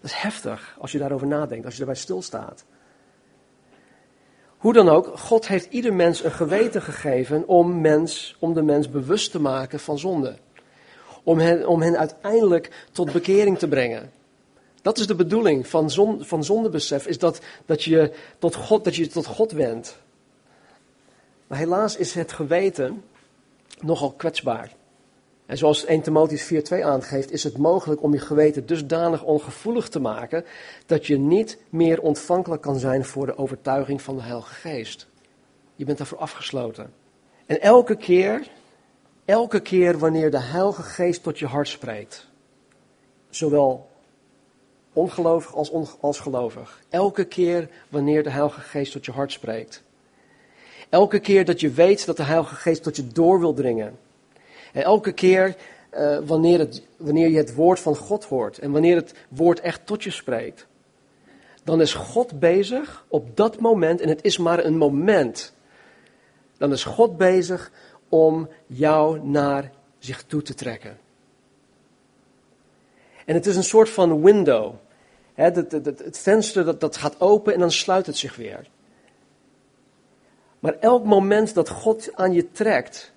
Dat 0.00 0.10
is 0.10 0.12
heftig 0.12 0.76
als 0.80 0.92
je 0.92 0.98
daarover 0.98 1.26
nadenkt, 1.26 1.64
als 1.64 1.74
je 1.74 1.80
erbij 1.80 1.96
stilstaat. 1.96 2.64
Hoe 4.56 4.72
dan 4.72 4.88
ook, 4.88 5.18
God 5.18 5.48
heeft 5.48 5.72
ieder 5.72 5.94
mens 5.94 6.24
een 6.24 6.32
geweten 6.32 6.82
gegeven 6.82 7.48
om, 7.48 7.80
mens, 7.80 8.36
om 8.38 8.54
de 8.54 8.62
mens 8.62 8.90
bewust 8.90 9.30
te 9.30 9.40
maken 9.40 9.80
van 9.80 9.98
zonde. 9.98 10.36
Om 11.22 11.38
hen, 11.38 11.66
om 11.68 11.82
hen 11.82 11.98
uiteindelijk 11.98 12.86
tot 12.92 13.12
bekering 13.12 13.58
te 13.58 13.68
brengen. 13.68 14.10
Dat 14.82 14.98
is 14.98 15.06
de 15.06 15.14
bedoeling 15.14 15.66
van, 15.66 15.90
zon, 15.90 16.24
zondebesef, 16.38 17.06
is 17.06 17.18
dat, 17.18 17.40
dat, 17.66 17.82
je 17.82 18.12
tot 18.38 18.54
God, 18.54 18.84
dat 18.84 18.94
je 18.94 19.06
tot 19.06 19.26
God 19.26 19.52
wendt. 19.52 19.98
Maar 21.46 21.58
helaas 21.58 21.96
is 21.96 22.14
het 22.14 22.32
geweten 22.32 23.04
nogal 23.80 24.12
kwetsbaar. 24.12 24.74
En 25.46 25.58
zoals 25.58 25.84
1 25.84 26.02
Timotheus 26.02 26.52
4.2 26.52 26.82
aangeeft, 26.82 27.32
is 27.32 27.44
het 27.44 27.58
mogelijk 27.58 28.02
om 28.02 28.12
je 28.12 28.18
geweten 28.18 28.66
dusdanig 28.66 29.22
ongevoelig 29.22 29.88
te 29.88 30.00
maken 30.00 30.44
dat 30.86 31.06
je 31.06 31.18
niet 31.18 31.58
meer 31.68 32.00
ontvankelijk 32.00 32.62
kan 32.62 32.78
zijn 32.78 33.04
voor 33.04 33.26
de 33.26 33.38
overtuiging 33.38 34.02
van 34.02 34.16
de 34.16 34.22
Heilige 34.22 34.54
Geest. 34.54 35.06
Je 35.76 35.84
bent 35.84 35.98
daarvoor 35.98 36.18
afgesloten. 36.18 36.92
En 37.46 37.60
elke 37.60 37.96
keer, 37.96 38.48
elke 39.24 39.60
keer 39.60 39.98
wanneer 39.98 40.30
de 40.30 40.40
Heilige 40.40 40.82
Geest 40.82 41.22
tot 41.22 41.38
je 41.38 41.46
hart 41.46 41.68
spreekt, 41.68 42.28
zowel 43.30 43.90
ongelovig 44.92 45.54
als, 45.54 45.70
on, 45.70 46.14
gelovig, 46.14 46.80
elke 46.88 47.24
keer 47.24 47.68
wanneer 47.88 48.22
de 48.22 48.30
Heilige 48.30 48.60
Geest 48.60 48.92
tot 48.92 49.04
je 49.04 49.12
hart 49.12 49.32
spreekt, 49.32 49.82
elke 50.88 51.18
keer 51.18 51.44
dat 51.44 51.60
je 51.60 51.70
weet 51.70 52.06
dat 52.06 52.16
de 52.16 52.22
Heilige 52.22 52.54
Geest 52.54 52.82
tot 52.82 52.96
je 52.96 53.06
door 53.06 53.40
wil 53.40 53.54
dringen, 53.54 53.98
en 54.72 54.82
elke 54.82 55.12
keer 55.12 55.56
uh, 55.94 56.18
wanneer, 56.24 56.58
het, 56.58 56.82
wanneer 56.96 57.28
je 57.28 57.36
het 57.36 57.54
woord 57.54 57.80
van 57.80 57.96
God 57.96 58.24
hoort 58.24 58.58
en 58.58 58.70
wanneer 58.70 58.96
het 58.96 59.14
woord 59.28 59.60
echt 59.60 59.86
tot 59.86 60.02
je 60.02 60.10
spreekt, 60.10 60.66
dan 61.64 61.80
is 61.80 61.94
God 61.94 62.40
bezig 62.40 63.04
op 63.08 63.36
dat 63.36 63.60
moment, 63.60 64.00
en 64.00 64.08
het 64.08 64.24
is 64.24 64.38
maar 64.38 64.64
een 64.64 64.76
moment, 64.76 65.52
dan 66.58 66.72
is 66.72 66.84
God 66.84 67.16
bezig 67.16 67.70
om 68.08 68.48
jou 68.66 69.20
naar 69.26 69.72
zich 69.98 70.22
toe 70.22 70.42
te 70.42 70.54
trekken. 70.54 70.98
En 73.24 73.34
het 73.34 73.46
is 73.46 73.56
een 73.56 73.64
soort 73.64 73.88
van 73.88 74.22
window. 74.22 74.74
het, 75.34 76.18
venster 76.18 76.64
dat, 76.64 76.80
dat 76.80 76.96
gaat 76.96 77.20
open 77.20 77.54
en 77.54 77.60
dan 77.60 77.70
sluit 77.70 78.06
het 78.06 78.16
zich 78.16 78.36
weer. 78.36 78.68
Maar 80.58 80.76
elk 80.80 81.04
moment 81.04 81.54
dat 81.54 81.68
God 81.68 82.10
aan 82.14 82.32
je 82.32 82.52
trekt, 82.52 83.12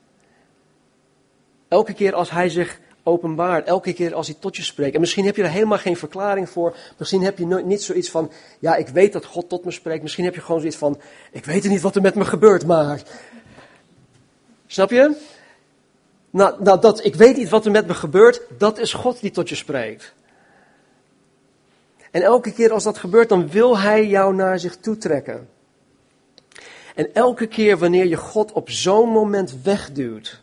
elke 1.68 1.94
keer 1.94 2.14
als 2.14 2.32
Hij 2.32 2.50
zich 2.50 2.80
openbaart, 3.04 3.68
elke 3.68 3.94
keer 3.94 4.14
als 4.14 4.28
Hij 4.28 4.36
tot 4.40 4.56
je 4.56 4.64
spreekt, 4.64 4.94
en 4.94 5.00
misschien 5.00 5.26
heb 5.26 5.36
je 5.36 5.44
er 5.44 5.50
helemaal 5.50 5.78
geen 5.78 5.98
verklaring 5.98 6.50
voor, 6.50 6.78
misschien 6.98 7.24
heb 7.24 7.38
je 7.38 7.46
niet 7.46 7.84
zoiets 7.84 8.10
van, 8.10 8.32
ja, 8.60 8.76
ik 8.76 8.88
weet 8.88 9.14
dat 9.14 9.26
God 9.26 9.50
tot 9.50 9.66
me 9.66 9.72
spreekt, 9.72 10.02
misschien 10.02 10.26
heb 10.26 10.36
je 10.36 10.42
gewoon 10.42 10.60
zoiets 10.60 10.78
van, 10.78 11.00
ik 11.32 11.46
weet 11.46 11.64
niet 11.64 11.82
wat 11.82 11.96
er 11.96 12.02
met 12.02 12.16
me 12.16 12.26
gebeurt, 12.26 12.66
maar 12.66 13.02
Snap 14.68 14.90
je? 14.90 15.16
Nou, 16.36 16.64
nou, 16.64 16.82
dat 16.82 17.06
ik 17.06 17.16
weet 17.16 17.38
niet 17.38 17.50
wat 17.50 17.66
er 17.66 17.72
met 17.72 17.88
me 17.88 17.94
gebeurt, 17.94 18.42
dat 18.58 18.78
is 18.78 18.94
God 18.94 19.22
die 19.22 19.32
tot 19.32 19.50
je 19.50 19.56
spreekt. 19.56 20.14
En 22.12 22.22
elke 22.22 22.52
keer 22.52 22.72
als 22.72 22.84
dat 22.84 22.98
gebeurt, 22.98 23.30
dan 23.30 23.50
wil 23.50 23.78
Hij 23.78 24.08
jou 24.08 24.36
naar 24.36 24.60
zich 24.60 24.78
toe 24.78 24.98
trekken. 24.98 25.50
En 26.96 27.14
elke 27.14 27.48
keer 27.48 27.78
wanneer 27.78 28.06
je 28.06 28.16
God 28.16 28.52
op 28.52 28.70
zo'n 28.70 29.10
moment 29.10 29.62
wegduwt, 29.64 30.42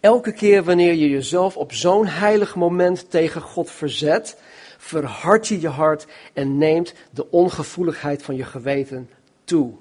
elke 0.00 0.32
keer 0.32 0.64
wanneer 0.64 0.94
je 0.94 1.08
jezelf 1.08 1.56
op 1.56 1.72
zo'n 1.72 2.06
heilig 2.06 2.54
moment 2.54 3.10
tegen 3.10 3.40
God 3.40 3.70
verzet, 3.70 4.36
verhard 4.78 5.48
je 5.48 5.60
je 5.60 5.68
hart 5.68 6.06
en 6.32 6.58
neemt 6.58 6.94
de 7.10 7.30
ongevoeligheid 7.30 8.22
van 8.22 8.36
je 8.36 8.44
geweten 8.44 9.10
toe. 9.44 9.72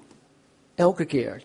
Elke 0.76 1.06
keer. 1.06 1.44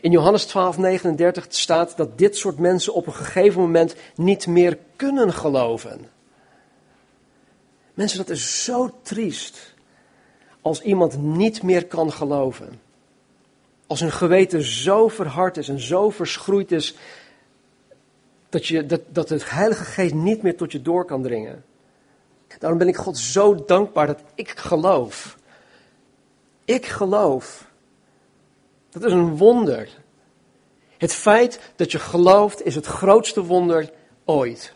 In 0.00 0.10
Johannes 0.10 0.46
12, 0.46 0.78
39 0.78 1.46
staat 1.48 1.96
dat 1.96 2.18
dit 2.18 2.36
soort 2.36 2.58
mensen 2.58 2.94
op 2.94 3.06
een 3.06 3.14
gegeven 3.14 3.60
moment 3.60 3.94
niet 4.14 4.46
meer 4.46 4.78
kunnen 4.96 5.32
geloven. 5.32 6.08
Mensen, 7.94 8.18
dat 8.18 8.28
is 8.28 8.64
zo 8.64 8.94
triest 9.02 9.74
als 10.60 10.82
iemand 10.82 11.22
niet 11.22 11.62
meer 11.62 11.86
kan 11.86 12.12
geloven. 12.12 12.80
Als 13.86 14.00
hun 14.00 14.12
geweten 14.12 14.62
zo 14.62 15.08
verhard 15.08 15.56
is 15.56 15.68
en 15.68 15.80
zo 15.80 16.10
verschroeid 16.10 16.72
is 16.72 16.96
dat, 18.48 18.66
je, 18.66 18.86
dat, 18.86 19.00
dat 19.08 19.28
het 19.28 19.50
Heilige 19.50 19.84
Geest 19.84 20.14
niet 20.14 20.42
meer 20.42 20.56
tot 20.56 20.72
je 20.72 20.82
door 20.82 21.04
kan 21.04 21.22
dringen. 21.22 21.64
Daarom 22.58 22.78
ben 22.78 22.88
ik 22.88 22.96
God 22.96 23.18
zo 23.18 23.64
dankbaar 23.64 24.06
dat 24.06 24.22
ik 24.34 24.50
geloof. 24.50 25.38
Ik 26.64 26.86
geloof 26.86 27.67
dat 28.90 29.04
is 29.04 29.12
een 29.12 29.36
wonder. 29.36 29.88
Het 30.98 31.14
feit 31.14 31.60
dat 31.76 31.92
je 31.92 31.98
gelooft 31.98 32.64
is 32.64 32.74
het 32.74 32.86
grootste 32.86 33.44
wonder 33.44 33.90
ooit. 34.24 34.72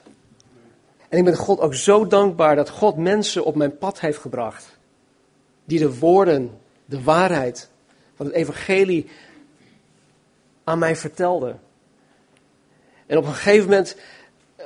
En 1.09 1.19
ik 1.19 1.25
ben 1.25 1.37
God 1.37 1.61
ook 1.61 1.75
zo 1.75 2.07
dankbaar 2.07 2.57
dat 2.57 2.71
God 2.71 2.97
mensen 2.97 3.45
op 3.45 3.55
mijn 3.55 3.79
pad 3.79 4.01
heeft 4.01 4.19
gebracht. 4.19 4.79
Die 5.65 5.79
de 5.79 5.99
woorden, 5.99 6.59
de 6.85 7.03
waarheid 7.03 7.71
van 8.15 8.27
het 8.27 8.35
evangelie 8.35 9.11
aan 10.65 10.79
mij 10.79 10.97
vertelden. 10.97 11.61
En 13.07 13.17
op 13.17 13.25
een 13.25 13.33
gegeven 13.33 13.69
moment 13.69 13.97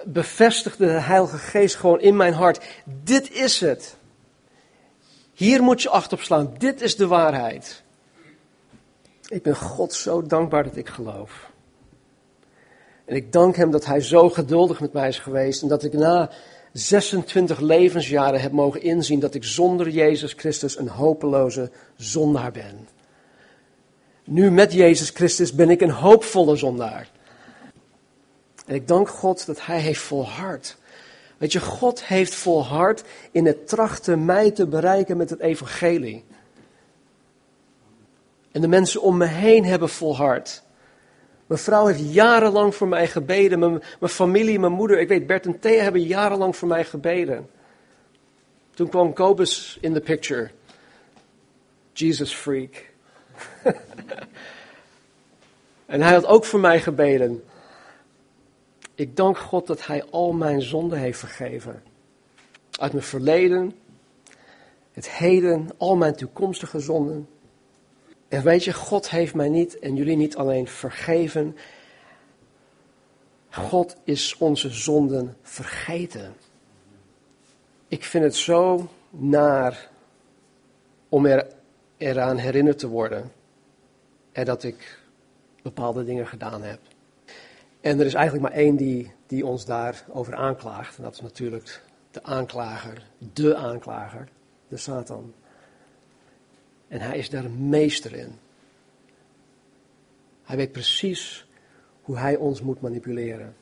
bevestigde 0.04 0.86
de 0.86 1.00
Heilige 1.00 1.38
Geest 1.38 1.76
gewoon 1.76 2.00
in 2.00 2.16
mijn 2.16 2.32
hart: 2.32 2.64
dit 2.84 3.32
is 3.32 3.60
het. 3.60 3.96
Hier 5.32 5.62
moet 5.62 5.82
je 5.82 5.88
acht 5.88 6.12
op 6.12 6.20
slaan. 6.20 6.54
Dit 6.58 6.80
is 6.80 6.96
de 6.96 7.06
waarheid. 7.06 7.82
Ik 9.28 9.42
ben 9.42 9.56
God 9.56 9.92
zo 9.92 10.22
dankbaar 10.22 10.64
dat 10.64 10.76
ik 10.76 10.88
geloof. 10.88 11.50
En 13.04 13.16
ik 13.16 13.32
dank 13.32 13.56
Hem 13.56 13.70
dat 13.70 13.84
Hij 13.84 14.00
zo 14.00 14.28
geduldig 14.28 14.80
met 14.80 14.92
mij 14.92 15.08
is 15.08 15.18
geweest 15.18 15.62
en 15.62 15.68
dat 15.68 15.84
ik 15.84 15.92
na 15.92 16.30
26 16.72 17.60
levensjaren 17.60 18.40
heb 18.40 18.52
mogen 18.52 18.82
inzien 18.82 19.20
dat 19.20 19.34
ik 19.34 19.44
zonder 19.44 19.88
Jezus 19.88 20.32
Christus 20.32 20.78
een 20.78 20.88
hopeloze 20.88 21.70
zondaar 21.96 22.52
ben. 22.52 22.88
Nu 24.24 24.50
met 24.50 24.72
Jezus 24.72 25.10
Christus 25.10 25.52
ben 25.52 25.70
ik 25.70 25.80
een 25.80 25.90
hoopvolle 25.90 26.56
zondaar. 26.56 27.10
En 28.66 28.74
ik 28.74 28.88
dank 28.88 29.08
God 29.08 29.46
dat 29.46 29.66
Hij 29.66 29.80
heeft 29.80 30.00
volhard. 30.00 30.76
Weet 31.38 31.52
je, 31.52 31.60
God 31.60 32.04
heeft 32.04 32.34
volhard 32.34 33.02
in 33.30 33.46
het 33.46 33.68
trachten 33.68 34.24
mij 34.24 34.50
te 34.50 34.66
bereiken 34.66 35.16
met 35.16 35.30
het 35.30 35.40
evangelie. 35.40 36.24
En 38.56 38.62
de 38.62 38.68
mensen 38.68 39.02
om 39.02 39.16
me 39.16 39.26
heen 39.26 39.64
hebben 39.64 39.88
volhard. 39.88 40.62
Mijn 41.46 41.60
vrouw 41.60 41.86
heeft 41.86 42.12
jarenlang 42.12 42.74
voor 42.74 42.88
mij 42.88 43.06
gebeden. 43.06 43.58
Mijn, 43.58 43.82
mijn, 44.00 44.12
familie, 44.12 44.58
mijn 44.58 44.72
moeder, 44.72 44.98
ik 44.98 45.08
weet, 45.08 45.26
Bert 45.26 45.46
en 45.46 45.58
Thea 45.58 45.82
hebben 45.82 46.02
jarenlang 46.02 46.56
voor 46.56 46.68
mij 46.68 46.84
gebeden. 46.84 47.50
Toen 48.74 48.88
kwam 48.88 49.12
Kobus 49.12 49.78
in 49.80 49.92
de 49.92 50.00
picture. 50.00 50.50
Jesus 51.92 52.34
freak. 52.34 52.90
en 55.86 56.00
hij 56.00 56.12
had 56.12 56.26
ook 56.26 56.44
voor 56.44 56.60
mij 56.60 56.80
gebeden. 56.80 57.44
Ik 58.94 59.16
dank 59.16 59.38
God 59.38 59.66
dat 59.66 59.86
hij 59.86 60.04
al 60.10 60.32
mijn 60.32 60.62
zonden 60.62 60.98
heeft 60.98 61.18
vergeven. 61.18 61.82
Uit 62.78 62.92
mijn 62.92 63.04
verleden, 63.04 63.74
het 64.92 65.10
heden, 65.10 65.68
al 65.76 65.96
mijn 65.96 66.16
toekomstige 66.16 66.80
zonden. 66.80 67.28
En 68.28 68.42
weet 68.42 68.64
je, 68.64 68.72
God 68.72 69.10
heeft 69.10 69.34
mij 69.34 69.48
niet 69.48 69.78
en 69.78 69.96
jullie 69.96 70.16
niet 70.16 70.36
alleen 70.36 70.68
vergeven. 70.68 71.56
God 73.50 73.96
is 74.04 74.36
onze 74.38 74.70
zonden 74.70 75.36
vergeten. 75.42 76.34
Ik 77.88 78.04
vind 78.04 78.24
het 78.24 78.36
zo 78.36 78.88
naar 79.10 79.90
om 81.08 81.26
er, 81.26 81.46
eraan 81.96 82.36
herinnerd 82.36 82.78
te 82.78 82.88
worden. 82.88 83.32
En 84.32 84.44
dat 84.44 84.62
ik 84.62 85.00
bepaalde 85.62 86.04
dingen 86.04 86.26
gedaan 86.26 86.62
heb. 86.62 86.80
En 87.80 88.00
er 88.00 88.06
is 88.06 88.14
eigenlijk 88.14 88.48
maar 88.48 88.58
één 88.58 88.76
die, 88.76 89.12
die 89.26 89.46
ons 89.46 89.64
daarover 89.64 90.34
aanklaagt. 90.34 90.96
En 90.96 91.02
dat 91.02 91.14
is 91.14 91.20
natuurlijk 91.20 91.82
de 92.10 92.22
aanklager, 92.22 93.06
de 93.32 93.56
aanklager, 93.56 94.28
de 94.68 94.76
Satan. 94.76 95.34
En 96.88 97.00
hij 97.00 97.18
is 97.18 97.30
daar 97.30 97.50
meester 97.50 98.14
in. 98.14 98.38
Hij 100.42 100.56
weet 100.56 100.72
precies 100.72 101.46
hoe 102.02 102.18
hij 102.18 102.36
ons 102.36 102.60
moet 102.60 102.80
manipuleren. 102.80 103.56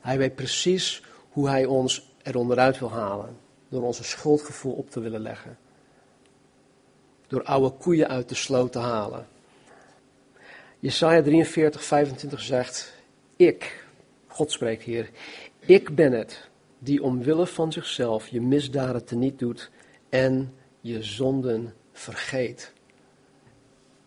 Hij 0.00 0.18
weet 0.18 0.34
precies 0.34 1.02
hoe 1.30 1.48
hij 1.48 1.64
ons 1.64 2.12
eronderuit 2.22 2.78
wil 2.78 2.90
halen. 2.90 3.36
Door 3.68 3.82
ons 3.82 3.98
een 3.98 4.04
schuldgevoel 4.04 4.72
op 4.72 4.90
te 4.90 5.00
willen 5.00 5.20
leggen. 5.20 5.58
Door 7.26 7.42
oude 7.42 7.70
koeien 7.70 8.08
uit 8.08 8.28
de 8.28 8.34
sloot 8.34 8.72
te 8.72 8.78
halen. 8.78 9.26
Jesaja 10.78 11.22
43, 11.22 11.84
25 11.84 12.40
zegt: 12.40 12.92
Ik, 13.36 13.84
God 14.26 14.52
spreekt 14.52 14.82
hier, 14.82 15.10
ik 15.58 15.94
ben 15.94 16.12
het 16.12 16.48
die 16.78 17.02
omwille 17.02 17.46
van 17.46 17.72
zichzelf 17.72 18.28
je 18.28 18.40
misdaden 18.40 19.04
teniet 19.04 19.38
doet 19.38 19.70
en 20.08 20.54
je 20.80 21.02
zonden 21.02 21.74
vergeet. 22.00 22.72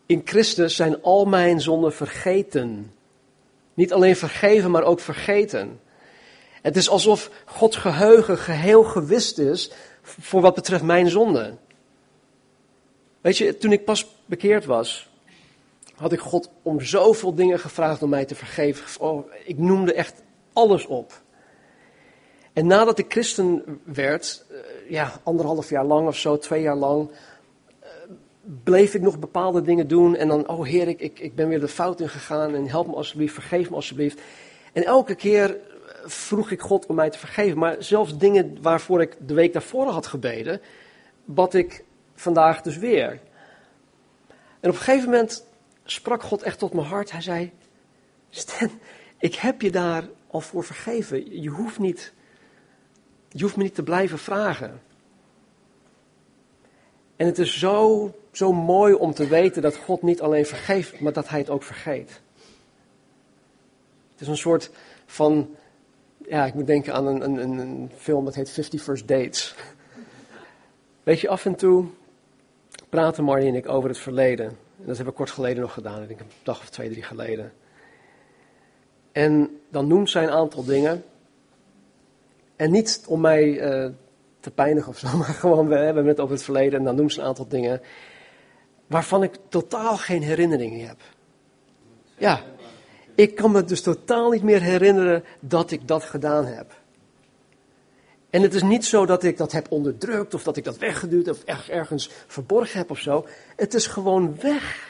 In 0.05 0.21
Christus 0.25 0.75
zijn 0.75 1.01
al 1.01 1.25
mijn 1.25 1.61
zonden 1.61 1.93
vergeten. 1.93 2.93
Niet 3.73 3.93
alleen 3.93 4.15
vergeven, 4.15 4.71
maar 4.71 4.83
ook 4.83 4.99
vergeten. 4.99 5.79
Het 6.61 6.75
is 6.75 6.89
alsof 6.89 7.29
Gods 7.45 7.77
geheugen 7.77 8.37
geheel 8.37 8.83
gewist 8.83 9.37
is 9.37 9.71
voor 10.01 10.41
wat 10.41 10.55
betreft 10.55 10.83
mijn 10.83 11.09
zonden. 11.09 11.59
Weet 13.21 13.37
je, 13.37 13.57
toen 13.57 13.71
ik 13.71 13.85
pas 13.85 14.15
bekeerd 14.25 14.65
was, 14.65 15.09
had 15.95 16.11
ik 16.11 16.19
God 16.19 16.49
om 16.61 16.81
zoveel 16.81 17.35
dingen 17.35 17.59
gevraagd 17.59 18.03
om 18.03 18.09
mij 18.09 18.25
te 18.25 18.35
vergeven. 18.35 19.01
Oh, 19.01 19.31
ik 19.45 19.57
noemde 19.57 19.93
echt 19.93 20.21
alles 20.53 20.85
op. 20.85 21.21
En 22.53 22.67
nadat 22.67 22.97
ik 22.97 23.11
christen 23.11 23.79
werd, 23.83 24.45
eh, 24.49 24.57
ja, 24.89 25.11
anderhalf 25.23 25.69
jaar 25.69 25.85
lang 25.85 26.07
of 26.07 26.17
zo, 26.17 26.37
twee 26.37 26.61
jaar 26.61 26.75
lang, 26.75 27.11
bleef 28.63 28.93
ik 28.93 29.01
nog 29.01 29.19
bepaalde 29.19 29.61
dingen 29.61 29.87
doen 29.87 30.15
en 30.15 30.27
dan, 30.27 30.47
oh 30.47 30.65
Heer, 30.65 30.87
ik, 30.87 30.99
ik, 30.99 31.19
ik 31.19 31.35
ben 31.35 31.47
weer 31.47 31.59
de 31.59 31.67
fout 31.67 32.01
in 32.01 32.09
gegaan 32.09 32.55
en 32.55 32.67
help 32.67 32.87
me 32.87 32.93
alsjeblieft, 32.93 33.33
vergeef 33.33 33.69
me 33.69 33.75
alsjeblieft. 33.75 34.21
En 34.73 34.83
elke 34.83 35.15
keer 35.15 35.57
vroeg 36.05 36.51
ik 36.51 36.61
God 36.61 36.85
om 36.85 36.95
mij 36.95 37.09
te 37.09 37.19
vergeven, 37.19 37.57
maar 37.57 37.75
zelfs 37.79 38.17
dingen 38.17 38.57
waarvoor 38.61 39.01
ik 39.01 39.17
de 39.19 39.33
week 39.33 39.53
daarvoor 39.53 39.87
had 39.87 40.07
gebeden, 40.07 40.61
bad 41.25 41.53
ik 41.53 41.83
vandaag 42.15 42.61
dus 42.61 42.77
weer. 42.77 43.19
En 44.59 44.69
op 44.69 44.75
een 44.75 44.81
gegeven 44.81 45.09
moment 45.09 45.45
sprak 45.83 46.23
God 46.23 46.41
echt 46.41 46.59
tot 46.59 46.73
mijn 46.73 46.87
hart. 46.87 47.11
Hij 47.11 47.21
zei, 47.21 47.51
Stan, 48.29 48.69
ik 49.17 49.35
heb 49.35 49.61
je 49.61 49.71
daar 49.71 50.03
al 50.27 50.41
voor 50.41 50.63
vergeven. 50.63 51.41
Je 51.41 51.49
hoeft, 51.49 51.79
niet, 51.79 52.13
je 53.29 53.41
hoeft 53.43 53.55
me 53.55 53.63
niet 53.63 53.75
te 53.75 53.83
blijven 53.83 54.17
vragen. 54.17 54.81
En 57.15 57.25
het 57.25 57.39
is 57.39 57.59
zo, 57.59 58.11
zo 58.31 58.53
mooi 58.53 58.93
om 58.93 59.13
te 59.13 59.27
weten 59.27 59.61
dat 59.61 59.75
God 59.75 60.01
niet 60.01 60.21
alleen 60.21 60.45
vergeeft, 60.45 60.99
maar 60.99 61.13
dat 61.13 61.29
Hij 61.29 61.39
het 61.39 61.49
ook 61.49 61.63
vergeet. 61.63 62.21
Het 64.11 64.21
is 64.21 64.27
een 64.27 64.37
soort 64.37 64.71
van, 65.05 65.55
ja, 66.27 66.45
ik 66.45 66.53
moet 66.53 66.67
denken 66.67 66.93
aan 66.93 67.07
een, 67.07 67.21
een, 67.21 67.57
een 67.57 67.91
film 67.97 68.25
dat 68.25 68.35
heet 68.35 68.49
Fifty 68.49 68.77
First 68.77 69.07
Dates. 69.07 69.55
Weet 71.03 71.19
je, 71.19 71.29
af 71.29 71.45
en 71.45 71.55
toe 71.55 71.85
praten 72.89 73.23
Marnie 73.23 73.47
en 73.47 73.55
ik 73.55 73.69
over 73.69 73.89
het 73.89 73.97
verleden. 73.97 74.45
En 74.45 74.85
dat 74.85 74.95
hebben 74.95 75.13
we 75.13 75.19
kort 75.19 75.31
geleden 75.31 75.61
nog 75.61 75.73
gedaan, 75.73 76.01
ik 76.01 76.07
denk 76.07 76.19
een 76.19 76.25
dag 76.43 76.59
of 76.59 76.69
twee, 76.69 76.89
drie 76.89 77.03
geleden. 77.03 77.53
En 79.11 79.59
dan 79.69 79.87
noemt 79.87 80.09
zij 80.09 80.23
een 80.23 80.29
aantal 80.29 80.63
dingen. 80.63 81.03
En 82.55 82.71
niet 82.71 83.03
om 83.07 83.21
mij 83.21 83.43
uh, 83.43 83.89
te 84.43 84.51
pijnigen 84.51 84.89
of 84.89 84.97
zo, 84.97 85.17
maar 85.17 85.33
gewoon, 85.33 85.67
we 85.67 85.77
hebben 85.77 86.05
het 86.05 86.19
over 86.19 86.35
het 86.35 86.43
verleden 86.43 86.79
en 86.79 86.85
dan 86.85 86.95
noemt 86.95 87.13
ze 87.13 87.19
een 87.19 87.25
aantal 87.25 87.47
dingen 87.47 87.81
waarvan 88.87 89.23
ik 89.23 89.35
totaal 89.49 89.97
geen 89.97 90.21
herinneringen 90.21 90.87
heb. 90.87 90.97
Ja, 92.17 92.41
ik 93.15 93.35
kan 93.35 93.51
me 93.51 93.63
dus 93.63 93.81
totaal 93.81 94.31
niet 94.31 94.43
meer 94.43 94.61
herinneren 94.61 95.23
dat 95.39 95.71
ik 95.71 95.87
dat 95.87 96.03
gedaan 96.03 96.45
heb. 96.45 96.81
En 98.29 98.41
het 98.41 98.53
is 98.53 98.63
niet 98.63 98.85
zo 98.85 99.05
dat 99.05 99.23
ik 99.23 99.37
dat 99.37 99.51
heb 99.51 99.71
onderdrukt 99.71 100.33
of 100.33 100.43
dat 100.43 100.57
ik 100.57 100.63
dat 100.63 100.77
weggeduwd 100.77 101.29
of 101.29 101.43
ergens 101.67 102.09
verborgen 102.27 102.77
heb 102.77 102.91
of 102.91 102.99
zo. 102.99 103.25
Het 103.55 103.73
is 103.73 103.87
gewoon 103.87 104.35
weg. 104.41 104.89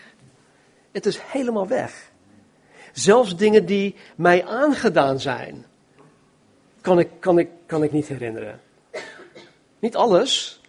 Het 0.92 1.06
is 1.06 1.20
helemaal 1.22 1.68
weg. 1.68 2.12
Zelfs 2.92 3.38
dingen 3.38 3.66
die 3.66 3.96
mij 4.16 4.46
aangedaan 4.46 5.20
zijn, 5.20 5.66
kan 6.82 7.00
ik, 7.00 7.10
kan 7.20 7.40
ik, 7.40 7.50
kan 7.66 7.84
ik 7.84 7.92
niet 7.92 8.08
herinneren. 8.08 8.60
Niet 9.84 9.96
alles, 9.96 10.62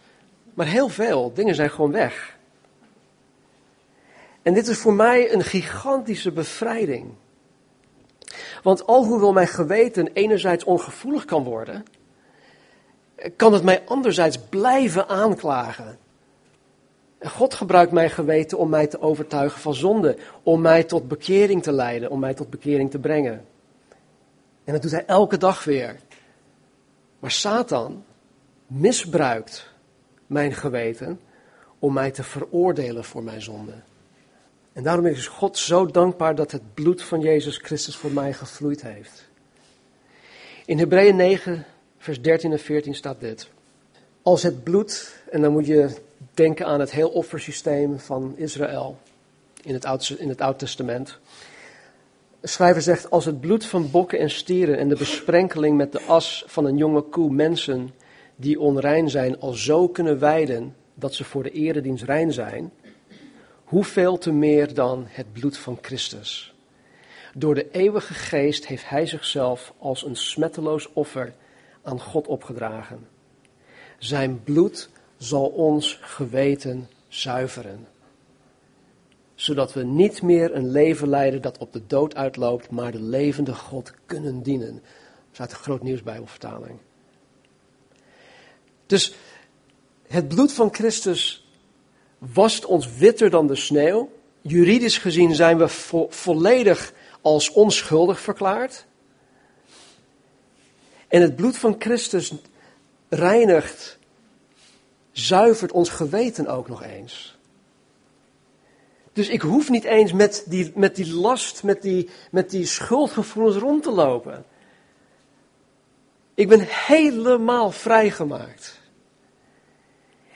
maar 0.53 0.67
heel 0.67 0.89
veel. 0.89 1.33
Dingen 1.33 1.55
zijn 1.55 1.69
gewoon 1.69 1.91
weg. 1.91 2.37
En 4.41 4.53
dit 4.53 4.67
is 4.67 4.77
voor 4.77 4.93
mij 4.93 5.33
een 5.33 5.43
gigantische 5.43 6.31
bevrijding. 6.31 7.13
Want 8.63 8.87
alhoewel 8.87 9.33
mijn 9.33 9.47
geweten 9.47 10.07
enerzijds 10.13 10.63
ongevoelig 10.63 11.25
kan 11.25 11.43
worden, 11.43 11.85
kan 13.35 13.53
het 13.53 13.63
mij 13.63 13.83
anderzijds 13.85 14.39
blijven 14.49 15.07
aanklagen. 15.07 15.97
God 17.19 17.53
gebruikt 17.53 17.91
mijn 17.91 18.09
geweten 18.09 18.57
om 18.57 18.69
mij 18.69 18.87
te 18.87 19.01
overtuigen 19.01 19.61
van 19.61 19.73
zonde, 19.73 20.17
om 20.43 20.61
mij 20.61 20.83
tot 20.83 21.07
bekering 21.07 21.63
te 21.63 21.71
leiden, 21.71 22.09
om 22.09 22.19
mij 22.19 22.33
tot 22.33 22.49
bekering 22.49 22.91
te 22.91 22.99
brengen. 22.99 23.45
En 24.63 24.73
dat 24.73 24.81
doet 24.81 24.91
hij 24.91 25.05
elke 25.05 25.37
dag 25.37 25.63
weer. 25.63 25.95
Maar 27.19 27.31
Satan 27.31 28.03
misbruikt 28.67 29.73
mijn 30.27 30.53
geweten 30.53 31.19
om 31.79 31.93
mij 31.93 32.11
te 32.11 32.23
veroordelen 32.23 33.03
voor 33.03 33.23
mijn 33.23 33.41
zonde. 33.41 33.73
En 34.73 34.83
daarom 34.83 35.05
is 35.05 35.27
God 35.27 35.57
zo 35.57 35.85
dankbaar 35.85 36.35
dat 36.35 36.51
het 36.51 36.73
bloed 36.73 37.01
van 37.01 37.19
Jezus 37.19 37.57
Christus 37.57 37.95
voor 37.95 38.11
mij 38.11 38.33
gevloeid 38.33 38.81
heeft. 38.81 39.25
In 40.65 40.79
Hebreeën 40.79 41.15
9, 41.15 41.65
vers 41.97 42.21
13 42.21 42.51
en 42.51 42.59
14 42.59 42.95
staat 42.95 43.19
dit. 43.19 43.49
Als 44.21 44.43
het 44.43 44.63
bloed, 44.63 45.15
en 45.29 45.41
dan 45.41 45.51
moet 45.51 45.65
je 45.65 45.95
denken 46.33 46.65
aan 46.65 46.79
het 46.79 46.91
heel 46.91 47.09
offersysteem 47.09 47.99
van 47.99 48.33
Israël 48.37 48.97
in 49.63 49.73
het, 49.73 49.85
Oud, 49.85 50.15
in 50.17 50.29
het 50.29 50.41
Oud 50.41 50.59
Testament. 50.59 51.17
Schrijver 52.41 52.81
zegt, 52.81 53.09
als 53.09 53.25
het 53.25 53.39
bloed 53.39 53.65
van 53.65 53.91
bokken 53.91 54.19
en 54.19 54.29
stieren 54.29 54.77
en 54.77 54.89
de 54.89 54.95
besprenkeling 54.95 55.77
met 55.77 55.91
de 55.91 56.01
as 56.01 56.43
van 56.47 56.65
een 56.65 56.77
jonge 56.77 57.01
koe 57.01 57.31
mensen 57.31 57.93
die 58.35 58.59
onrein 58.59 59.09
zijn 59.09 59.39
al 59.39 59.53
zo 59.53 59.87
kunnen 59.87 60.19
wijden 60.19 60.75
dat 60.93 61.13
ze 61.13 61.23
voor 61.23 61.43
de 61.43 61.51
eredienst 61.51 62.03
rein 62.03 62.33
zijn, 62.33 62.71
hoeveel 63.63 64.17
te 64.17 64.31
meer 64.31 64.73
dan 64.73 65.05
het 65.07 65.33
bloed 65.33 65.57
van 65.57 65.77
Christus. 65.81 66.53
Door 67.33 67.55
de 67.55 67.71
eeuwige 67.71 68.13
geest 68.13 68.67
heeft 68.67 68.89
hij 68.89 69.05
zichzelf 69.05 69.73
als 69.77 70.05
een 70.05 70.15
smetteloos 70.15 70.93
offer 70.93 71.33
aan 71.81 72.01
God 72.01 72.27
opgedragen. 72.27 73.07
Zijn 73.97 74.43
bloed 74.43 74.89
zal 75.17 75.47
ons 75.47 75.99
geweten 76.01 76.89
zuiveren. 77.07 77.87
Zodat 79.33 79.73
we 79.73 79.83
niet 79.83 80.21
meer 80.21 80.55
een 80.55 80.69
leven 80.69 81.09
leiden 81.09 81.41
dat 81.41 81.57
op 81.57 81.73
de 81.73 81.81
dood 81.87 82.15
uitloopt, 82.15 82.69
maar 82.69 82.91
de 82.91 83.01
levende 83.01 83.53
God 83.53 83.93
kunnen 84.05 84.41
dienen. 84.41 84.73
Dat 84.73 84.83
is 85.33 85.39
uit 85.39 85.49
de 85.49 85.55
Groot 85.55 85.83
Nieuwsbijbelvertaling. 85.83 86.79
Dus 88.85 89.15
het 90.07 90.27
bloed 90.27 90.53
van 90.53 90.73
Christus 90.73 91.47
wast 92.17 92.65
ons 92.65 92.97
witter 92.97 93.29
dan 93.29 93.47
de 93.47 93.55
sneeuw. 93.55 94.11
Juridisch 94.41 94.97
gezien 94.97 95.35
zijn 95.35 95.57
we 95.57 95.67
volledig 96.09 96.93
als 97.21 97.51
onschuldig 97.51 98.19
verklaard. 98.19 98.85
En 101.07 101.21
het 101.21 101.35
bloed 101.35 101.57
van 101.57 101.75
Christus 101.79 102.31
reinigt, 103.09 103.97
zuivert 105.11 105.71
ons 105.71 105.89
geweten 105.89 106.47
ook 106.47 106.67
nog 106.67 106.83
eens. 106.83 107.37
Dus 109.13 109.29
ik 109.29 109.41
hoef 109.41 109.69
niet 109.69 109.83
eens 109.83 110.13
met 110.13 110.43
die, 110.47 110.71
met 110.75 110.95
die 110.95 111.13
last, 111.13 111.63
met 111.63 111.81
die, 111.81 112.09
met 112.31 112.49
die 112.49 112.65
schuldgevoelens 112.65 113.57
rond 113.57 113.83
te 113.83 113.91
lopen. 113.91 114.45
Ik 116.33 116.47
ben 116.47 116.59
helemaal 116.69 117.71
vrijgemaakt. 117.71 118.74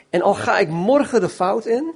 En 0.10 0.22
al 0.22 0.34
ga 0.34 0.60
ik 0.60 0.70
morgen 0.70 1.22
de 1.22 1.30
fout 1.30 1.66
in, 1.66 1.94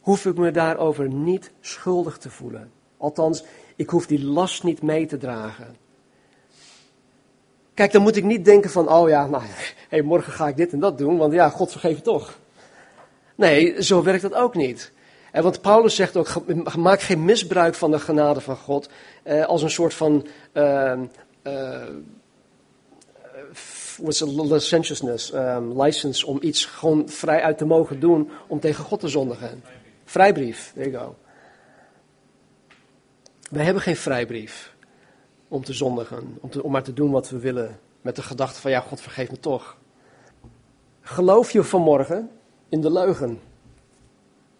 hoef 0.00 0.26
ik 0.26 0.36
me 0.36 0.50
daarover 0.50 1.08
niet 1.08 1.50
schuldig 1.60 2.18
te 2.18 2.30
voelen. 2.30 2.72
Althans, 2.96 3.44
ik 3.76 3.90
hoef 3.90 4.06
die 4.06 4.24
last 4.24 4.62
niet 4.62 4.82
mee 4.82 5.06
te 5.06 5.16
dragen. 5.16 5.76
Kijk, 7.74 7.92
dan 7.92 8.02
moet 8.02 8.16
ik 8.16 8.24
niet 8.24 8.44
denken 8.44 8.70
van, 8.70 8.92
oh 8.92 9.08
ja, 9.08 9.26
nou, 9.26 9.42
hey, 9.88 10.02
morgen 10.02 10.32
ga 10.32 10.48
ik 10.48 10.56
dit 10.56 10.72
en 10.72 10.80
dat 10.80 10.98
doen, 10.98 11.16
want 11.16 11.32
ja, 11.32 11.48
God 11.48 11.70
vergeeft 11.70 12.04
toch. 12.04 12.38
Nee, 13.34 13.82
zo 13.82 14.02
werkt 14.02 14.22
dat 14.22 14.34
ook 14.34 14.54
niet. 14.54 14.92
En 15.32 15.42
want 15.42 15.60
Paulus 15.60 15.94
zegt 15.94 16.16
ook, 16.16 16.28
maak 16.76 17.00
geen 17.00 17.24
misbruik 17.24 17.74
van 17.74 17.90
de 17.90 17.98
genade 17.98 18.40
van 18.40 18.56
God 18.56 18.88
eh, 19.22 19.44
als 19.44 19.62
een 19.62 19.70
soort 19.70 19.94
van 19.94 20.26
uh, 20.52 20.92
uh, 21.42 21.82
what's 24.00 24.20
licentiousness, 24.20 25.34
um, 25.34 25.82
license 25.82 26.26
om 26.26 26.38
iets 26.40 26.64
gewoon 26.64 27.08
vrij 27.08 27.42
uit 27.42 27.58
te 27.58 27.64
mogen 27.64 28.00
doen 28.00 28.30
om 28.46 28.60
tegen 28.60 28.84
God 28.84 29.00
te 29.00 29.08
zondigen. 29.08 29.62
Vrijbrief, 30.04 30.72
there 30.74 30.90
you 30.90 31.04
go. 31.04 31.16
Wij 33.50 33.64
hebben 33.64 33.82
geen 33.82 33.96
vrijbrief 33.96 34.74
om 35.48 35.64
te 35.64 35.72
zondigen, 35.72 36.38
om, 36.40 36.50
om 36.62 36.70
maar 36.70 36.82
te 36.82 36.92
doen 36.92 37.10
wat 37.10 37.30
we 37.30 37.38
willen, 37.38 37.78
met 38.00 38.16
de 38.16 38.22
gedachte 38.22 38.60
van 38.60 38.70
ja, 38.70 38.80
God 38.80 39.00
vergeeft 39.00 39.30
me 39.30 39.40
toch. 39.40 39.76
Geloof 41.00 41.50
je 41.50 41.62
vanmorgen 41.62 42.30
in 42.68 42.80
de 42.80 42.92
leugen? 42.92 43.40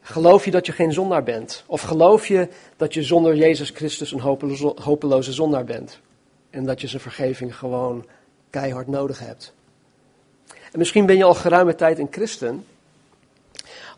Geloof 0.01 0.44
je 0.44 0.51
dat 0.51 0.66
je 0.66 0.72
geen 0.72 0.92
zondaar 0.92 1.22
bent? 1.22 1.64
Of 1.66 1.81
geloof 1.81 2.27
je 2.27 2.48
dat 2.77 2.94
je 2.94 3.03
zonder 3.03 3.37
Jezus 3.37 3.70
Christus 3.70 4.12
een 4.12 4.20
hopeloze, 4.20 4.74
hopeloze 4.83 5.33
zondaar 5.33 5.64
bent? 5.64 6.01
En 6.51 6.64
dat 6.64 6.81
je 6.81 6.87
zijn 6.87 7.03
vergeving 7.03 7.57
gewoon 7.57 8.07
keihard 8.51 8.87
nodig 8.87 9.19
hebt? 9.19 9.53
En 10.73 10.79
misschien 10.79 11.07
ben 11.07 11.17
je 11.17 11.25
al 11.25 11.35
geruime 11.35 11.75
tijd 11.75 11.99
een 11.99 12.09
christen, 12.11 12.65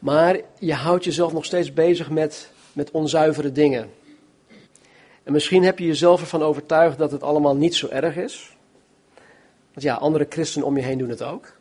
maar 0.00 0.40
je 0.58 0.74
houdt 0.74 1.04
jezelf 1.04 1.32
nog 1.32 1.44
steeds 1.44 1.72
bezig 1.72 2.10
met, 2.10 2.50
met 2.72 2.90
onzuivere 2.90 3.52
dingen. 3.52 3.90
En 5.22 5.32
misschien 5.32 5.62
heb 5.62 5.78
je 5.78 5.86
jezelf 5.86 6.20
ervan 6.20 6.42
overtuigd 6.42 6.98
dat 6.98 7.10
het 7.10 7.22
allemaal 7.22 7.56
niet 7.56 7.74
zo 7.74 7.88
erg 7.88 8.16
is. 8.16 8.56
Want 9.72 9.82
ja, 9.82 9.94
andere 9.94 10.26
christenen 10.28 10.66
om 10.66 10.76
je 10.76 10.82
heen 10.82 10.98
doen 10.98 11.08
het 11.08 11.22
ook. 11.22 11.52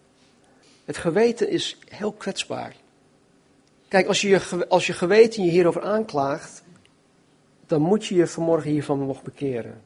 Het 0.86 0.98
geweten 0.98 1.50
is 1.50 1.78
heel 1.90 2.12
kwetsbaar. 2.12 2.76
Kijk, 3.88 4.08
als 4.08 4.22
je, 4.22 4.30
je, 4.30 4.66
als 4.68 4.88
je 4.88 4.94
geweten 4.94 5.44
je 5.44 5.50
hierover 5.50 5.82
aanklaagt, 5.82 6.64
dan 7.68 7.82
moet 7.82 8.06
je 8.06 8.16
je 8.16 8.28
vanmorgen 8.28 8.72
hiervan 8.72 9.06
nog 9.06 9.24
bekeren. 9.24 9.82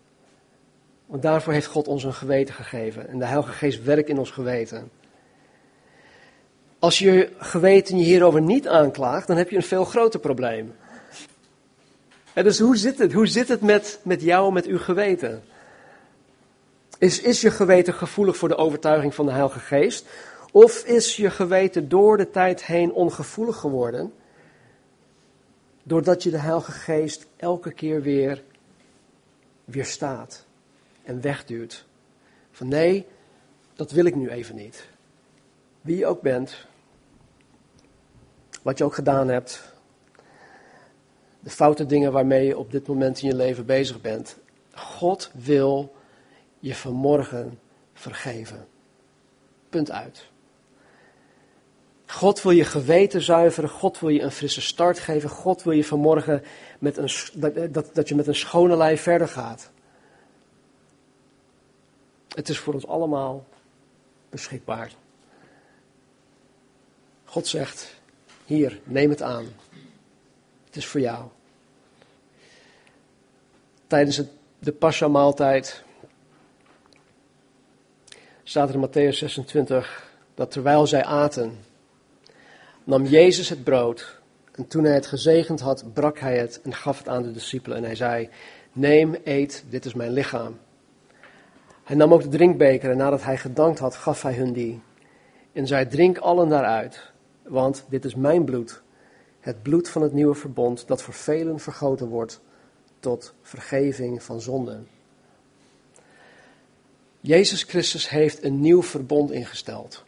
Want 1.13 1.25
daarvoor 1.25 1.53
heeft 1.53 1.67
God 1.67 1.87
ons 1.87 2.03
een 2.03 2.13
geweten 2.13 2.53
gegeven. 2.53 3.07
En 3.07 3.19
de 3.19 3.25
Heilige 3.25 3.51
Geest 3.51 3.83
werkt 3.83 4.09
in 4.09 4.17
ons 4.17 4.31
geweten. 4.31 4.91
Als 6.79 6.99
je 6.99 7.31
geweten 7.37 7.97
je 7.97 8.03
hierover 8.03 8.41
niet 8.41 8.67
aanklaagt, 8.67 9.27
dan 9.27 9.37
heb 9.37 9.49
je 9.49 9.55
een 9.55 9.63
veel 9.63 9.85
groter 9.85 10.19
probleem. 10.19 10.75
Dus 12.33 12.59
hoe 12.59 12.77
zit 12.77 12.97
het? 12.99 13.13
Hoe 13.13 13.27
zit 13.27 13.47
het 13.47 13.61
met, 13.61 13.99
met 14.03 14.21
jou, 14.21 14.53
met 14.53 14.65
uw 14.65 14.77
geweten? 14.77 15.43
Is, 16.97 17.21
is 17.21 17.41
je 17.41 17.51
geweten 17.51 17.93
gevoelig 17.93 18.37
voor 18.37 18.49
de 18.49 18.57
overtuiging 18.57 19.15
van 19.15 19.25
de 19.25 19.31
Heilige 19.31 19.59
Geest? 19.59 20.05
Of 20.51 20.85
is 20.85 21.15
je 21.15 21.29
geweten 21.29 21.89
door 21.89 22.17
de 22.17 22.29
tijd 22.29 22.65
heen 22.65 22.91
ongevoelig 22.91 23.57
geworden? 23.57 24.13
Doordat 25.83 26.23
je 26.23 26.29
de 26.29 26.39
Heilige 26.39 26.71
Geest 26.71 27.27
elke 27.35 27.73
keer 27.73 28.01
weer 28.01 28.43
weerstaat 29.65 30.45
en 31.03 31.21
wegduwt. 31.21 31.85
Van 32.51 32.67
nee, 32.67 33.05
dat 33.73 33.91
wil 33.91 34.05
ik 34.05 34.15
nu 34.15 34.29
even 34.29 34.55
niet. 34.55 34.87
Wie 35.81 35.97
je 35.97 36.05
ook 36.05 36.21
bent, 36.21 36.67
wat 38.61 38.77
je 38.77 38.83
ook 38.83 38.93
gedaan 38.93 39.27
hebt, 39.27 39.73
de 41.39 41.49
foute 41.49 41.85
dingen 41.85 42.11
waarmee 42.11 42.45
je 42.45 42.57
op 42.57 42.71
dit 42.71 42.87
moment 42.87 43.21
in 43.21 43.27
je 43.27 43.35
leven 43.35 43.65
bezig 43.65 44.01
bent. 44.01 44.37
God 44.73 45.31
wil 45.33 45.95
je 46.59 46.75
vanmorgen 46.75 47.59
vergeven. 47.93 48.67
Punt 49.69 49.91
uit. 49.91 50.31
God 52.05 52.41
wil 52.41 52.51
je 52.51 52.63
geweten 52.63 53.21
zuiveren. 53.21 53.69
God 53.69 53.99
wil 53.99 54.09
je 54.09 54.21
een 54.21 54.31
frisse 54.31 54.61
start 54.61 54.99
geven. 54.99 55.29
God 55.29 55.63
wil 55.63 55.73
je 55.73 55.83
vanmorgen 55.83 56.43
met 56.79 56.97
een, 56.97 57.09
dat, 57.71 57.89
dat, 57.93 58.09
je 58.09 58.15
met 58.15 58.27
een 58.27 58.35
schone 58.35 58.77
lijn 58.77 58.97
verder 58.97 59.27
gaat. 59.27 59.71
Het 62.33 62.49
is 62.49 62.59
voor 62.59 62.73
ons 62.73 62.87
allemaal 62.87 63.45
beschikbaar. 64.29 64.91
God 67.25 67.47
zegt: 67.47 67.95
Hier, 68.45 68.79
neem 68.83 69.09
het 69.09 69.21
aan. 69.21 69.45
Het 70.65 70.75
is 70.75 70.85
voor 70.85 70.99
jou. 70.99 71.25
Tijdens 73.87 74.21
de 74.59 74.71
Pascha-maaltijd 74.71 75.83
staat 78.43 78.69
er 78.69 78.75
in 78.75 78.87
Matthäus 78.87 79.17
26 79.17 80.11
dat 80.33 80.51
terwijl 80.51 80.87
zij 80.87 81.03
aten, 81.03 81.57
nam 82.83 83.05
Jezus 83.05 83.49
het 83.49 83.63
brood 83.63 84.21
en 84.51 84.67
toen 84.67 84.83
hij 84.83 84.93
het 84.93 85.05
gezegend 85.05 85.59
had, 85.59 85.93
brak 85.93 86.19
hij 86.19 86.37
het 86.37 86.61
en 86.61 86.73
gaf 86.73 86.97
het 86.97 87.07
aan 87.07 87.23
de 87.23 87.31
discipelen 87.31 87.77
en 87.77 87.83
hij 87.83 87.95
zei, 87.95 88.29
neem, 88.71 89.15
eet, 89.23 89.63
dit 89.69 89.85
is 89.85 89.93
mijn 89.93 90.11
lichaam. 90.11 90.59
Hij 91.83 91.95
nam 91.95 92.13
ook 92.13 92.21
de 92.21 92.27
drinkbeker 92.27 92.91
en 92.91 92.97
nadat 92.97 93.23
hij 93.23 93.37
gedankt 93.37 93.79
had, 93.79 93.95
gaf 93.95 94.21
hij 94.21 94.33
hun 94.33 94.53
die. 94.53 94.81
En 95.51 95.67
zei, 95.67 95.87
drink 95.87 96.17
allen 96.17 96.49
daaruit, 96.49 97.11
want 97.41 97.85
dit 97.89 98.05
is 98.05 98.15
mijn 98.15 98.43
bloed, 98.43 98.81
het 99.39 99.61
bloed 99.61 99.89
van 99.89 100.01
het 100.01 100.13
nieuwe 100.13 100.35
verbond 100.35 100.87
dat 100.87 101.01
voor 101.01 101.13
velen 101.13 101.59
vergoten 101.59 102.07
wordt 102.07 102.41
tot 102.99 103.33
vergeving 103.41 104.23
van 104.23 104.41
zonden. 104.41 104.87
Jezus 107.19 107.63
Christus 107.63 108.09
heeft 108.09 108.43
een 108.43 108.59
nieuw 108.59 108.83
verbond 108.83 109.31
ingesteld. 109.31 110.03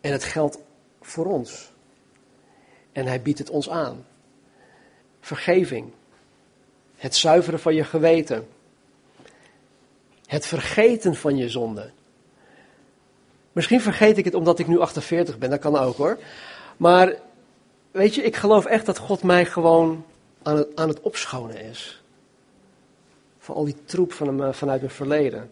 En 0.00 0.12
het 0.12 0.24
geldt 0.24 0.58
voor 1.00 1.26
ons. 1.26 1.72
En 2.92 3.06
hij 3.06 3.22
biedt 3.22 3.38
het 3.38 3.50
ons 3.50 3.70
aan. 3.70 4.06
Vergeving. 5.20 5.92
Het 6.96 7.14
zuiveren 7.14 7.60
van 7.60 7.74
je 7.74 7.84
geweten. 7.84 8.48
Het 10.28 10.46
vergeten 10.46 11.14
van 11.14 11.36
je 11.36 11.48
zonde. 11.48 11.90
Misschien 13.52 13.80
vergeet 13.80 14.18
ik 14.18 14.24
het 14.24 14.34
omdat 14.34 14.58
ik 14.58 14.66
nu 14.66 14.78
48 14.78 15.38
ben, 15.38 15.50
dat 15.50 15.58
kan 15.58 15.76
ook 15.76 15.96
hoor. 15.96 16.18
Maar 16.76 17.14
weet 17.90 18.14
je, 18.14 18.22
ik 18.22 18.36
geloof 18.36 18.64
echt 18.64 18.86
dat 18.86 18.98
God 18.98 19.22
mij 19.22 19.46
gewoon 19.46 20.04
aan 20.42 20.56
het, 20.56 20.68
aan 20.74 20.88
het 20.88 21.00
opschonen 21.00 21.60
is. 21.60 22.02
Van 23.38 23.54
al 23.54 23.64
die 23.64 23.84
troep 23.84 24.12
van 24.12 24.38
hem, 24.38 24.54
vanuit 24.54 24.80
mijn 24.80 24.92
verleden. 24.92 25.50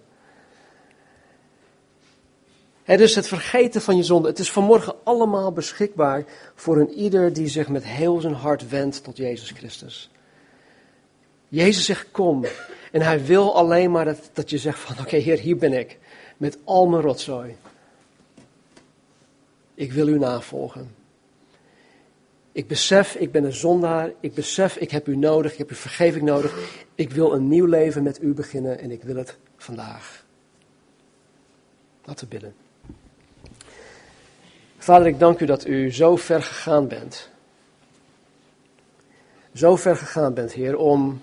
Het 2.82 2.98
dus 2.98 3.14
het 3.14 3.28
vergeten 3.28 3.80
van 3.80 3.96
je 3.96 4.02
zonde. 4.02 4.28
Het 4.28 4.38
is 4.38 4.52
vanmorgen 4.52 4.94
allemaal 5.04 5.52
beschikbaar 5.52 6.24
voor 6.54 6.76
een 6.76 6.92
ieder 6.92 7.32
die 7.32 7.48
zich 7.48 7.68
met 7.68 7.84
heel 7.84 8.20
zijn 8.20 8.34
hart 8.34 8.68
wendt 8.68 9.04
tot 9.04 9.16
Jezus 9.16 9.50
Christus. 9.50 10.10
Jezus 11.48 11.84
zegt 11.84 12.10
kom. 12.10 12.44
En 12.96 13.02
hij 13.02 13.24
wil 13.24 13.54
alleen 13.54 13.90
maar 13.90 14.04
dat, 14.04 14.30
dat 14.32 14.50
je 14.50 14.58
zegt 14.58 14.78
van 14.78 14.98
oké 14.98 15.16
Heer, 15.16 15.38
hier 15.38 15.56
ben 15.56 15.72
ik. 15.72 15.98
Met 16.36 16.58
al 16.64 16.86
mijn 16.86 17.02
rotzooi. 17.02 17.56
Ik 19.74 19.92
wil 19.92 20.08
u 20.08 20.18
navolgen. 20.18 20.94
Ik 22.52 22.66
besef, 22.66 23.14
ik 23.14 23.32
ben 23.32 23.44
een 23.44 23.52
zondaar. 23.52 24.12
Ik 24.20 24.34
besef, 24.34 24.76
ik 24.76 24.90
heb 24.90 25.08
u 25.08 25.16
nodig. 25.16 25.52
Ik 25.52 25.58
heb 25.58 25.70
uw 25.70 25.76
vergeving 25.76 26.24
nodig. 26.24 26.84
Ik 26.94 27.10
wil 27.10 27.32
een 27.32 27.48
nieuw 27.48 27.66
leven 27.66 28.02
met 28.02 28.22
u 28.22 28.34
beginnen 28.34 28.78
en 28.78 28.90
ik 28.90 29.02
wil 29.02 29.16
het 29.16 29.36
vandaag. 29.56 30.24
Laten 32.04 32.28
we 32.28 32.30
bidden. 32.30 32.54
Vader, 34.78 35.06
ik 35.06 35.18
dank 35.18 35.40
u 35.40 35.46
dat 35.46 35.66
u 35.66 35.92
zo 35.92 36.16
ver 36.16 36.42
gegaan 36.42 36.88
bent. 36.88 37.30
Zo 39.54 39.76
ver 39.76 39.96
gegaan 39.96 40.34
bent, 40.34 40.52
Heer, 40.52 40.76
om 40.76 41.22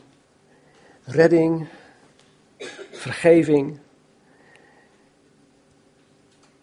redding, 1.03 1.67
vergeving, 2.91 3.79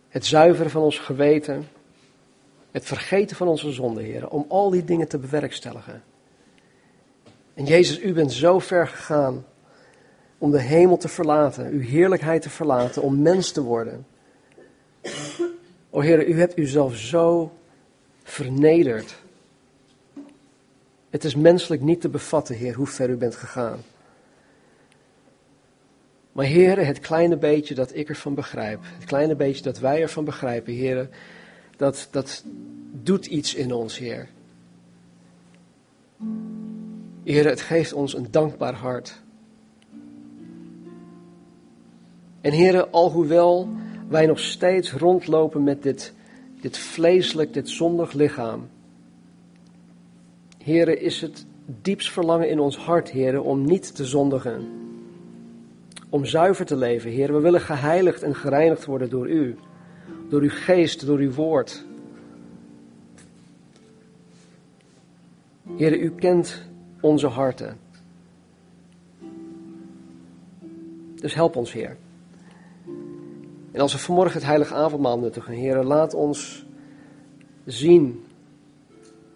het 0.08 0.26
zuiveren 0.26 0.70
van 0.70 0.82
ons 0.82 0.98
geweten 0.98 1.68
het 2.70 2.84
vergeten 2.84 3.36
van 3.36 3.48
onze 3.48 3.72
zonde, 3.72 4.02
Heer, 4.02 4.28
om 4.28 4.44
al 4.48 4.70
die 4.70 4.84
dingen 4.84 5.08
te 5.08 5.18
bewerkstelligen. 5.18 6.02
En 7.54 7.64
Jezus, 7.64 8.00
u 8.00 8.12
bent 8.12 8.32
zo 8.32 8.58
ver 8.58 8.88
gegaan 8.88 9.44
om 10.38 10.50
de 10.50 10.60
hemel 10.60 10.96
te 10.96 11.08
verlaten, 11.08 11.66
uw 11.66 11.80
heerlijkheid 11.80 12.42
te 12.42 12.50
verlaten, 12.50 13.02
om 13.02 13.22
mens 13.22 13.52
te 13.52 13.62
worden. 13.62 14.06
O 15.90 16.00
Heer, 16.00 16.28
u 16.28 16.38
hebt 16.38 16.58
uzelf 16.58 16.96
zo 16.96 17.52
vernederd. 18.22 19.14
Het 21.10 21.24
is 21.24 21.34
menselijk 21.34 21.82
niet 21.82 22.00
te 22.00 22.08
bevatten, 22.08 22.54
Heer, 22.54 22.74
hoe 22.74 22.86
ver 22.86 23.10
u 23.10 23.16
bent 23.16 23.36
gegaan. 23.36 23.80
Maar 26.32 26.44
Heer, 26.44 26.86
het 26.86 26.98
kleine 26.98 27.36
beetje 27.36 27.74
dat 27.74 27.94
ik 27.94 28.08
ervan 28.08 28.34
begrijp, 28.34 28.80
het 28.82 29.04
kleine 29.04 29.36
beetje 29.36 29.62
dat 29.62 29.78
wij 29.78 30.02
ervan 30.02 30.24
begrijpen, 30.24 30.72
Heer, 30.72 31.08
dat, 31.76 32.08
dat 32.10 32.44
doet 32.92 33.26
iets 33.26 33.54
in 33.54 33.72
ons, 33.72 33.98
Heer. 33.98 34.28
Heer, 37.24 37.46
het 37.46 37.60
geeft 37.60 37.92
ons 37.92 38.14
een 38.14 38.26
dankbaar 38.30 38.74
hart. 38.74 39.22
En 42.40 42.52
Heer, 42.52 42.86
alhoewel 42.86 43.68
wij 44.08 44.26
nog 44.26 44.38
steeds 44.38 44.92
rondlopen 44.92 45.64
met 45.64 45.82
dit, 45.82 46.12
dit 46.60 46.78
vleeselijk, 46.78 47.54
dit 47.54 47.68
zondig 47.68 48.12
lichaam. 48.12 48.68
Heer, 50.58 51.00
is 51.00 51.20
het 51.20 51.46
diepst 51.82 52.10
verlangen 52.10 52.48
in 52.48 52.60
ons 52.60 52.76
hart, 52.76 53.10
Heer, 53.10 53.42
om 53.42 53.64
niet 53.64 53.94
te 53.94 54.04
zondigen. 54.04 54.89
Om 56.10 56.24
zuiver 56.24 56.66
te 56.66 56.76
leven, 56.76 57.10
Heer. 57.10 57.32
We 57.32 57.40
willen 57.40 57.60
geheiligd 57.60 58.22
en 58.22 58.34
gereinigd 58.34 58.84
worden 58.84 59.10
door 59.10 59.28
U 59.28 59.56
door 60.30 60.40
uw 60.40 60.50
geest, 60.50 61.06
door 61.06 61.18
uw 61.18 61.32
woord. 61.32 61.84
Heer, 65.76 65.98
u 65.98 66.10
kent 66.10 66.62
onze 67.00 67.26
harten. 67.26 67.78
Dus 71.14 71.34
help 71.34 71.56
ons, 71.56 71.72
Heer. 71.72 71.96
En 73.72 73.80
als 73.80 73.92
we 73.92 73.98
vanmorgen 73.98 74.34
het 74.34 74.46
heilige 74.46 74.74
avondmaal 74.74 75.18
nuttigen, 75.18 75.54
Heer, 75.54 75.84
laat 75.84 76.14
ons 76.14 76.64
zien 77.64 78.24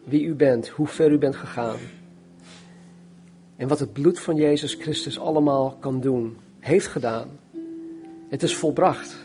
wie 0.05 0.25
u 0.25 0.35
bent, 0.35 0.69
hoe 0.69 0.87
ver 0.87 1.11
u 1.11 1.19
bent 1.19 1.37
gegaan. 1.37 1.79
En 3.57 3.69
wat 3.69 3.79
het 3.79 3.93
bloed 3.93 4.21
van 4.21 4.37
Jezus 4.37 4.75
Christus 4.75 5.19
allemaal 5.19 5.77
kan 5.81 6.01
doen, 6.01 6.37
heeft 6.65 6.87
gedaan. 6.87 7.29
Het 8.29 8.43
is 8.43 8.57
volbracht. 8.57 9.17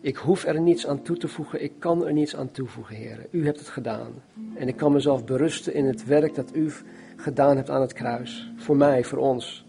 Ik 0.00 0.16
hoef 0.16 0.44
er 0.44 0.60
niets 0.60 0.86
aan 0.86 1.02
toe 1.02 1.16
te 1.16 1.28
voegen, 1.28 1.62
ik 1.62 1.72
kan 1.78 2.06
er 2.06 2.12
niets 2.12 2.36
aan 2.36 2.50
toevoegen, 2.50 2.96
Heer. 2.96 3.26
U 3.30 3.44
hebt 3.44 3.58
het 3.58 3.68
gedaan. 3.68 4.12
En 4.54 4.68
ik 4.68 4.76
kan 4.76 4.92
mezelf 4.92 5.24
berusten 5.24 5.74
in 5.74 5.84
het 5.84 6.04
werk 6.04 6.34
dat 6.34 6.54
u 6.54 6.72
gedaan 7.16 7.56
hebt 7.56 7.70
aan 7.70 7.80
het 7.80 7.92
kruis. 7.92 8.52
Voor 8.56 8.76
mij, 8.76 9.04
voor 9.04 9.18
ons. 9.18 9.66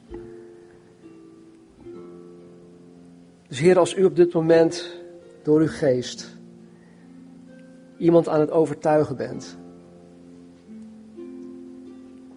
Dus 3.48 3.60
Heer, 3.60 3.80
als 3.80 3.96
u 3.96 4.04
op 4.04 4.16
dit 4.16 4.34
moment 4.34 5.02
door 5.44 5.60
uw 5.60 5.68
geest 5.68 6.38
iemand 7.98 8.28
aan 8.28 8.40
het 8.40 8.52
overtuigen 8.52 9.16
bent 9.16 9.58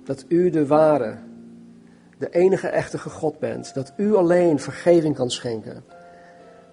dat 0.05 0.25
u 0.29 0.51
de 0.51 0.67
ware, 0.67 1.27
de 2.19 2.31
enige 2.31 2.69
echte 2.69 2.99
God 2.99 3.39
bent, 3.39 3.75
dat 3.75 3.93
u 3.97 4.15
alleen 4.15 4.59
vergeving 4.59 5.15
kan 5.15 5.31
schenken, 5.31 5.85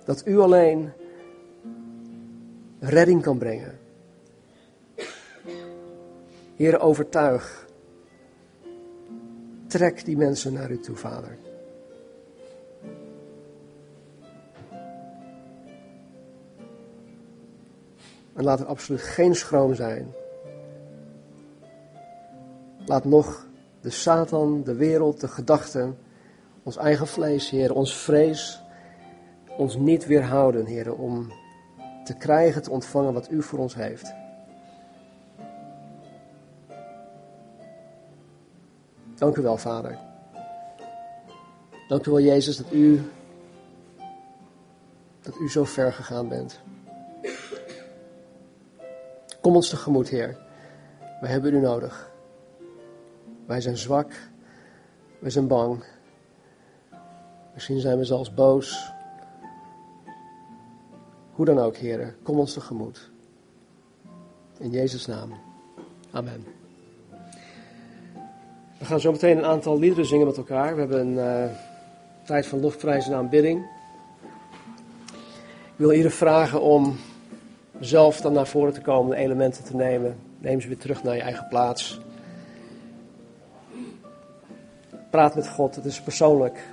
dat 0.05 0.25
u 0.25 0.39
alleen 0.39 0.91
redding 2.79 3.21
kan 3.21 3.37
brengen. 3.37 3.79
Heer, 6.55 6.79
overtuig. 6.79 7.67
Trek 9.67 10.05
die 10.05 10.17
mensen 10.17 10.53
naar 10.53 10.71
u 10.71 10.79
toe, 10.79 10.95
Vader. 10.95 11.37
En 18.33 18.43
laat 18.43 18.59
er 18.59 18.65
absoluut 18.65 19.01
geen 19.01 19.35
schroom 19.35 19.73
zijn. 19.75 20.13
Laat 22.85 23.05
nog 23.05 23.44
de 23.85 23.91
Satan, 23.91 24.63
de 24.63 24.75
wereld, 24.75 25.19
de 25.21 25.27
gedachten, 25.27 25.97
ons 26.63 26.77
eigen 26.77 27.07
vlees, 27.07 27.49
Heer, 27.49 27.73
ons 27.73 27.95
vrees, 27.97 28.61
ons 29.57 29.75
niet 29.75 30.05
weerhouden, 30.05 30.65
Heer, 30.65 30.95
om 30.95 31.31
te 32.03 32.17
krijgen, 32.17 32.61
te 32.61 32.71
ontvangen 32.71 33.13
wat 33.13 33.31
U 33.31 33.41
voor 33.43 33.59
ons 33.59 33.75
heeft. 33.75 34.13
Dank 39.15 39.37
u 39.37 39.41
wel, 39.41 39.57
Vader. 39.57 39.99
Dank 41.87 42.05
u 42.05 42.11
wel, 42.11 42.21
Jezus, 42.21 42.57
dat 42.57 42.71
u, 42.71 43.01
dat 45.21 45.35
u 45.39 45.49
zo 45.49 45.63
ver 45.63 45.93
gegaan 45.93 46.27
bent. 46.27 46.59
Kom 49.41 49.55
ons 49.55 49.69
tegemoet, 49.69 50.09
Heer. 50.09 50.37
We 51.21 51.27
hebben 51.27 51.53
u 51.53 51.59
nodig. 51.59 52.13
Wij 53.45 53.61
zijn 53.61 53.77
zwak. 53.77 54.11
We 55.19 55.29
zijn 55.29 55.47
bang. 55.47 55.83
Misschien 57.53 57.79
zijn 57.79 57.97
we 57.97 58.03
zelfs 58.03 58.33
boos. 58.33 58.91
Hoe 61.31 61.45
dan 61.45 61.59
ook, 61.59 61.75
Heer, 61.75 62.15
kom 62.23 62.39
ons 62.39 62.53
tegemoet. 62.53 63.11
In 64.57 64.69
Jezus' 64.69 65.05
naam. 65.05 65.33
Amen. 66.11 66.45
We 68.77 68.85
gaan 68.85 68.99
zo 68.99 69.11
meteen 69.11 69.37
een 69.37 69.45
aantal 69.45 69.79
liederen 69.79 70.05
zingen 70.05 70.25
met 70.25 70.37
elkaar. 70.37 70.73
We 70.73 70.79
hebben 70.79 70.99
een 70.99 71.47
uh, 71.47 71.55
tijd 72.25 72.45
van 72.45 72.59
lofprijs 72.59 73.07
en 73.07 73.13
aanbidding. 73.13 73.65
Ik 75.63 75.81
wil 75.81 75.91
iedereen 75.91 76.11
vragen 76.11 76.61
om 76.61 76.95
zelf 77.79 78.21
dan 78.21 78.33
naar 78.33 78.47
voren 78.47 78.73
te 78.73 78.81
komen, 78.81 79.15
de 79.15 79.21
elementen 79.21 79.63
te 79.63 79.75
nemen. 79.75 80.17
Neem 80.37 80.61
ze 80.61 80.67
weer 80.67 80.77
terug 80.77 81.03
naar 81.03 81.15
je 81.15 81.21
eigen 81.21 81.47
plaats. 81.47 81.99
Praat 85.15 85.35
met 85.35 85.47
God, 85.47 85.75
het 85.75 85.85
is 85.85 86.01
persoonlijk. 86.01 86.63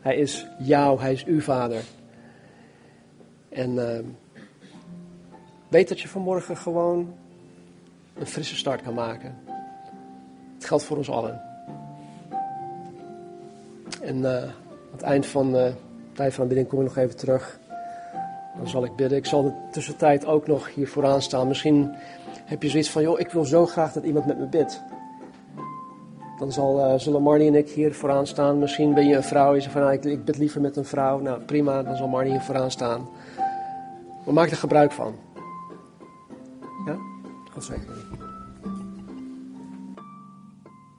Hij 0.00 0.16
is 0.16 0.46
jou, 0.58 1.00
hij 1.00 1.12
is 1.12 1.24
uw 1.24 1.40
vader. 1.40 1.82
En 3.48 3.70
uh, 3.70 3.98
weet 5.68 5.88
dat 5.88 6.00
je 6.00 6.08
vanmorgen 6.08 6.56
gewoon 6.56 7.14
een 8.14 8.26
frisse 8.26 8.56
start 8.56 8.82
kan 8.82 8.94
maken. 8.94 9.34
Het 10.54 10.64
geldt 10.64 10.84
voor 10.84 10.96
ons 10.96 11.10
allen. 11.10 11.40
En 14.02 14.16
uh, 14.16 14.42
aan 14.42 14.52
het 14.92 15.02
eind 15.02 15.26
van 15.26 15.52
de 15.52 15.72
tijd 16.12 16.34
van 16.34 16.42
de 16.42 16.48
bidding 16.48 16.68
kom 16.68 16.80
ik 16.80 16.86
nog 16.86 16.96
even 16.96 17.16
terug. 17.16 17.58
Dan 18.56 18.68
zal 18.68 18.84
ik 18.84 18.96
bidden. 18.96 19.18
Ik 19.18 19.26
zal 19.26 19.42
de 19.42 19.52
tussentijd 19.70 20.26
ook 20.26 20.46
nog 20.46 20.74
hier 20.74 20.88
vooraan 20.88 21.22
staan. 21.22 21.48
Misschien 21.48 21.94
heb 22.44 22.62
je 22.62 22.68
zoiets 22.68 22.90
van, 22.90 23.02
joh, 23.02 23.20
ik 23.20 23.30
wil 23.30 23.44
zo 23.44 23.66
graag 23.66 23.92
dat 23.92 24.04
iemand 24.04 24.26
met 24.26 24.38
me 24.38 24.46
bidt. 24.46 24.82
Dan 26.38 26.52
zal, 26.52 26.78
uh, 26.78 26.98
zullen 26.98 27.22
Marnie 27.22 27.48
en 27.48 27.54
ik 27.54 27.68
hier 27.68 27.94
vooraan 27.94 28.26
staan. 28.26 28.58
Misschien 28.58 28.94
ben 28.94 29.06
je 29.06 29.16
een 29.16 29.22
vrouw 29.22 29.48
en 29.48 29.54
je 29.54 29.60
zegt 29.60 29.72
van, 29.72 29.82
nou, 29.82 29.94
ik, 29.94 30.04
ik 30.04 30.24
bid 30.24 30.38
liever 30.38 30.60
met 30.60 30.76
een 30.76 30.84
vrouw. 30.84 31.18
Nou, 31.18 31.40
prima, 31.40 31.82
dan 31.82 31.96
zal 31.96 32.08
Marnie 32.08 32.32
hier 32.32 32.40
vooraan 32.40 32.70
staan. 32.70 33.08
Maar 34.24 34.34
maak 34.34 34.50
er 34.50 34.56
gebruik 34.56 34.92
van. 34.92 35.14
Ja? 36.86 36.96
God 37.52 37.64
zegen 37.64 38.15